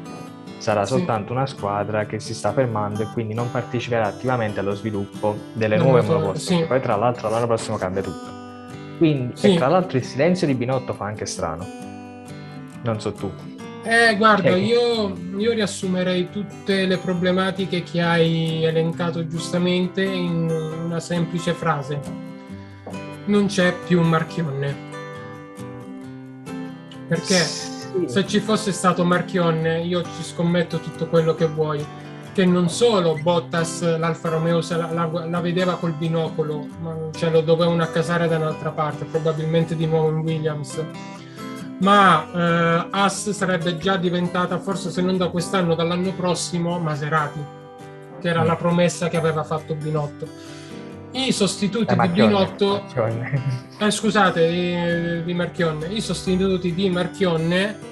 sarà 0.60 0.86
sì. 0.86 0.94
soltanto 0.94 1.34
una 1.34 1.48
squadra 1.48 2.06
che 2.06 2.20
si 2.20 2.34
sta 2.34 2.54
fermando 2.54 3.02
e 3.02 3.08
quindi 3.12 3.34
non 3.34 3.50
parteciperà 3.50 4.06
attivamente 4.06 4.60
allo 4.60 4.76
sviluppo 4.76 5.36
delle 5.54 5.78
no, 5.78 5.86
nuove 5.86 6.02
monoposte. 6.02 6.56
Sì. 6.56 6.64
Poi 6.64 6.80
tra 6.82 6.96
l'altro 6.96 7.30
l'anno 7.30 7.48
prossimo 7.48 7.78
cambia 7.78 8.04
tutto. 8.04 8.38
Quindi, 8.98 9.36
sì. 9.36 9.54
e 9.54 9.56
tra 9.56 9.68
l'altro 9.68 9.98
il 9.98 10.04
silenzio 10.04 10.46
di 10.46 10.54
Binotto 10.54 10.94
fa 10.94 11.06
anche 11.06 11.26
strano. 11.26 11.66
Non 12.84 13.00
so 13.00 13.14
tu. 13.14 13.32
Eh, 13.84 14.16
guarda, 14.18 14.50
cioè... 14.50 14.60
io, 14.60 15.16
io, 15.38 15.54
riassumerei 15.54 16.30
tutte 16.30 16.86
le 16.86 16.98
problematiche 16.98 17.82
che 17.82 18.02
hai 18.02 18.64
elencato 18.66 19.26
giustamente 19.26 20.04
in 20.04 20.50
una 20.84 21.00
semplice 21.00 21.54
frase. 21.54 22.00
Non 23.26 23.46
c'è 23.48 23.74
più 23.88 24.02
un 24.02 24.10
marchionne. 24.10 24.88
Perché? 27.08 27.79
Se 28.08 28.26
ci 28.26 28.40
fosse 28.40 28.72
stato 28.72 29.04
Marchionne 29.04 29.82
io 29.82 30.02
ci 30.04 30.24
scommetto 30.24 30.80
tutto 30.80 31.08
quello 31.08 31.36
che 31.36 31.48
vuoi. 31.48 31.86
Che 32.32 32.46
non 32.46 32.70
solo 32.70 33.18
Bottas 33.22 33.98
l'Alfa 33.98 34.30
Romeo 34.30 34.62
la, 34.70 34.92
la, 34.92 35.26
la 35.26 35.42
vedeva 35.42 35.76
col 35.76 35.94
binocolo 35.94 36.68
ma 36.82 36.96
cioè 37.12 37.32
lo 37.32 37.42
dovevano 37.42 37.82
accasare 37.82 38.28
da 38.28 38.38
un'altra 38.38 38.70
parte 38.70 39.06
probabilmente 39.06 39.76
di 39.76 39.86
nuovo 39.86 40.10
in 40.10 40.20
Williams. 40.20 40.84
Ma 41.80 42.26
eh, 42.32 42.88
Haas 42.92 43.30
sarebbe 43.32 43.78
già 43.78 43.98
diventata 43.98 44.60
forse 44.60 44.90
se 44.90 45.02
non 45.02 45.18
da 45.18 45.30
quest'anno 45.30 45.76
dall'anno 45.76 46.14
prossimo 46.14 46.78
Maserati 46.78 47.58
che 48.20 48.28
era 48.28 48.44
la 48.44 48.56
promessa 48.56 49.08
che 49.08 49.18
aveva 49.18 49.44
fatto 49.44 49.74
Binotto. 49.74 50.28
I 51.12 51.32
sostituti 51.32 51.96
di 51.96 52.08
Binotto, 52.10 52.84
eh, 53.80 53.90
scusate, 53.90 54.48
di, 54.48 55.24
di 55.24 55.34
Marchionne, 55.34 55.88
i 55.88 56.02
sostituti 56.02 56.74
di 56.74 56.90
Marchionne 56.90 57.88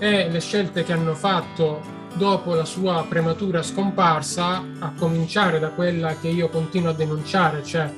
e 0.00 0.30
le 0.30 0.40
scelte 0.40 0.82
che 0.82 0.94
hanno 0.94 1.14
fatto 1.14 1.98
dopo 2.14 2.54
la 2.54 2.64
sua 2.64 3.04
prematura 3.08 3.62
scomparsa, 3.62 4.64
a 4.78 4.92
cominciare 4.98 5.58
da 5.58 5.68
quella 5.68 6.16
che 6.18 6.28
io 6.28 6.48
continuo 6.48 6.90
a 6.90 6.94
denunciare, 6.94 7.62
cioè 7.62 7.92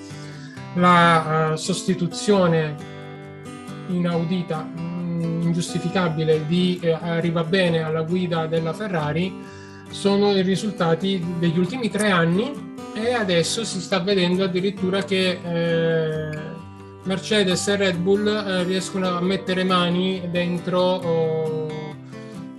la 0.74 1.52
uh, 1.52 1.56
sostituzione 1.56 2.74
inaudita, 3.86 4.68
mm, 4.78 5.42
ingiustificabile 5.42 6.44
di 6.46 6.78
eh, 6.82 6.92
Arriva 6.92 7.44
Bene 7.44 7.82
alla 7.82 8.02
guida 8.02 8.46
della 8.46 8.72
Ferrari, 8.72 9.32
sono 9.90 10.32
i 10.32 10.42
risultati 10.42 11.24
degli 11.38 11.58
ultimi 11.58 11.88
tre 11.88 12.10
anni 12.10 12.74
e 12.94 13.12
adesso 13.12 13.64
si 13.64 13.80
sta 13.80 14.00
vedendo 14.00 14.44
addirittura 14.44 15.02
che 15.02 15.38
eh, 15.42 16.38
Mercedes 17.04 17.68
e 17.68 17.76
Red 17.76 17.96
Bull 17.96 18.26
eh, 18.26 18.64
riescono 18.64 19.16
a 19.16 19.20
mettere 19.20 19.64
mani 19.64 20.28
dentro 20.30 20.80
oh, 20.80 21.61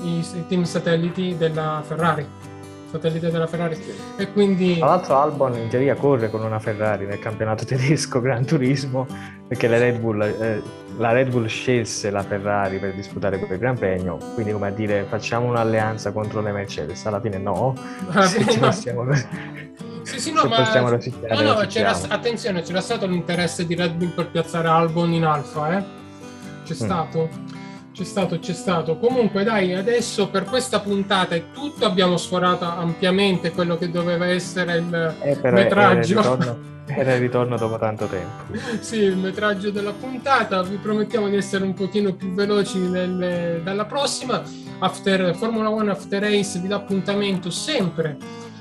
i, 0.04 0.46
team 0.48 0.64
satelliti 0.64 1.36
della 1.38 1.82
Ferrari 1.86 2.52
satellite 2.94 3.32
della 3.32 3.48
Ferrari 3.48 3.76
e 4.18 4.32
quindi 4.32 4.78
tra 4.78 4.86
l'altro 4.86 5.18
Albon 5.18 5.58
in 5.58 5.68
teoria 5.68 5.96
corre 5.96 6.30
con 6.30 6.44
una 6.44 6.60
Ferrari 6.60 7.08
nel 7.08 7.18
campionato 7.18 7.66
tedesco 7.66 8.22
Gran 8.22 8.46
Turismo 8.46 9.08
perché 9.48 9.68
la 9.68 9.80
Red 9.80 10.00
Bull, 10.00 10.22
eh, 10.22 10.62
la 10.98 11.12
Red 11.12 11.32
Bull 11.32 11.48
scelse 11.48 12.12
la 12.12 12.22
Ferrari 12.22 12.78
per 12.78 12.94
disputare 12.94 13.40
quel 13.40 13.58
Gran 13.58 13.78
Premio 13.78 14.18
quindi 14.36 14.52
come 14.52 14.68
a 14.68 14.72
dire 14.72 15.06
facciamo 15.10 15.48
un'alleanza 15.48 16.12
contro 16.12 16.42
le 16.42 16.52
Mercedes 16.52 17.04
alla 17.08 17.20
fine 17.20 17.40
no, 17.40 17.74
alla 18.12 18.26
fine 18.28 18.56
no. 18.58 18.68
Possiamo... 18.68 19.06
Sì, 20.04 20.20
sì, 20.20 20.32
no, 20.34 20.44
ma... 20.44 20.70
No, 20.74 21.42
no, 21.42 21.66
c'era, 21.66 21.98
attenzione, 22.10 22.62
c'era 22.62 22.82
stato 22.82 23.08
l'interesse 23.08 23.66
di 23.66 23.74
Red 23.74 23.94
Bull 23.94 24.14
per 24.14 24.30
piazzare 24.30 24.68
Albon 24.68 25.14
in 25.14 25.24
Alfa, 25.24 25.78
eh? 25.78 25.84
C'è 26.66 26.74
mm. 26.74 26.76
stato. 26.76 27.30
C'è 27.94 28.04
stato, 28.06 28.40
c'è 28.40 28.54
stato. 28.54 28.98
Comunque, 28.98 29.44
dai, 29.44 29.76
adesso 29.76 30.28
per 30.30 30.46
questa 30.46 30.80
puntata 30.80 31.36
è 31.36 31.52
tutto. 31.54 31.86
Abbiamo 31.86 32.18
sforato 32.18 32.66
ampiamente 32.66 33.52
quello 33.52 33.78
che 33.78 33.92
doveva 33.92 34.26
essere 34.26 34.78
il 34.78 35.16
eh, 35.22 35.38
metraggio. 35.52 35.54
Era 35.78 35.92
il, 35.92 36.04
ritorno, 36.04 36.58
era 36.88 37.14
il 37.14 37.20
ritorno 37.20 37.56
dopo 37.56 37.78
tanto 37.78 38.08
tempo. 38.08 38.58
sì, 38.80 38.98
il 38.98 39.16
metraggio 39.16 39.70
della 39.70 39.92
puntata. 39.92 40.64
Vi 40.64 40.78
promettiamo 40.78 41.30
di 41.30 41.36
essere 41.36 41.66
un 41.66 41.76
pochino 41.76 42.14
più 42.16 42.34
veloci 42.34 42.80
nel, 42.80 43.62
dalla 43.64 43.86
prossima. 43.86 44.42
After, 44.80 45.36
Formula 45.36 45.70
One 45.70 45.92
After 45.92 46.20
Race 46.20 46.58
vi 46.60 46.68
dà 46.68 46.78
appuntamento 46.78 47.52
sempre 47.52 48.18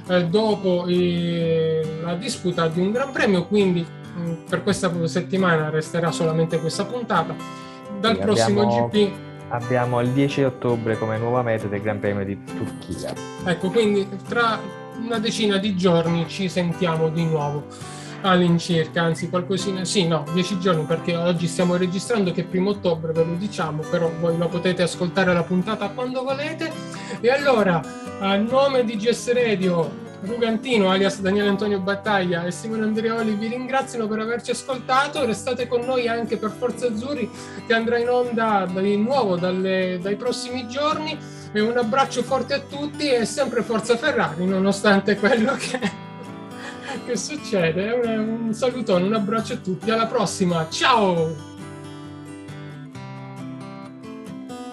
eh, 0.08 0.26
dopo 0.26 0.84
eh, 0.86 2.00
la 2.02 2.16
disputa 2.16 2.68
di 2.68 2.80
un 2.80 2.92
Gran 2.92 3.12
Premio, 3.12 3.46
quindi 3.46 3.80
mh, 3.80 4.20
mm, 4.20 4.34
per 4.46 4.62
questa 4.62 4.92
settimana 5.06 5.70
resterà 5.70 6.12
solamente 6.12 6.60
questa 6.60 6.84
puntata 6.84 7.61
dal 8.02 8.18
prossimo 8.18 8.62
abbiamo, 8.62 8.88
GP. 8.88 9.10
Abbiamo 9.48 10.00
il 10.00 10.08
10 10.10 10.42
ottobre 10.42 10.98
come 10.98 11.16
nuova 11.18 11.42
meta 11.42 11.68
del 11.68 11.80
Gran 11.80 12.00
Premio 12.00 12.24
di 12.24 12.36
Turchia. 12.44 13.14
Ecco, 13.44 13.70
quindi 13.70 14.06
tra 14.28 14.58
una 15.02 15.18
decina 15.18 15.56
di 15.56 15.76
giorni 15.76 16.26
ci 16.28 16.48
sentiamo 16.48 17.08
di 17.08 17.24
nuovo 17.24 17.64
all'incirca, 18.22 19.02
anzi 19.02 19.28
qualcosina, 19.28 19.84
sì, 19.84 20.06
no, 20.06 20.24
dieci 20.32 20.58
giorni 20.60 20.84
perché 20.84 21.16
oggi 21.16 21.46
stiamo 21.48 21.76
registrando 21.76 22.30
che 22.30 22.42
è 22.42 22.44
primo 22.44 22.70
ottobre, 22.70 23.12
ve 23.12 23.24
lo 23.24 23.34
diciamo, 23.34 23.82
però 23.90 24.10
voi 24.20 24.36
lo 24.36 24.48
potete 24.48 24.82
ascoltare 24.82 25.32
la 25.32 25.42
puntata 25.42 25.88
quando 25.88 26.22
volete. 26.22 26.70
E 27.20 27.30
allora, 27.30 27.80
a 28.20 28.36
nome 28.36 28.84
di 28.84 28.96
GS 28.96 29.32
Radio, 29.32 30.01
Rugantino, 30.24 30.88
alias 30.88 31.20
Daniele 31.20 31.48
Antonio 31.48 31.80
Battaglia 31.80 32.44
e 32.44 32.52
Simone 32.52 32.84
Andreoli 32.84 33.32
vi 33.34 33.48
ringraziano 33.48 34.06
per 34.06 34.20
averci 34.20 34.52
ascoltato. 34.52 35.24
Restate 35.24 35.66
con 35.66 35.80
noi 35.80 36.06
anche 36.06 36.36
per 36.36 36.50
Forza 36.50 36.86
Azzurri 36.86 37.28
che 37.66 37.74
andrà 37.74 37.98
in 37.98 38.08
onda 38.08 38.68
di 38.72 38.96
nuovo 38.96 39.36
dalle, 39.36 39.98
dai 40.00 40.14
prossimi 40.14 40.68
giorni. 40.68 41.18
E 41.54 41.60
un 41.60 41.76
abbraccio 41.76 42.22
forte 42.22 42.54
a 42.54 42.60
tutti 42.60 43.10
e 43.10 43.24
sempre 43.26 43.62
Forza 43.62 43.96
Ferrari, 43.96 44.46
nonostante 44.46 45.16
quello 45.16 45.54
che, 45.56 45.80
che 47.04 47.16
succede. 47.16 47.90
Un, 47.90 48.44
un 48.46 48.54
salutone, 48.54 49.04
un 49.04 49.14
abbraccio 49.14 49.54
a 49.54 49.56
tutti. 49.56 49.90
Alla 49.90 50.06
prossima, 50.06 50.68
ciao! 50.70 51.51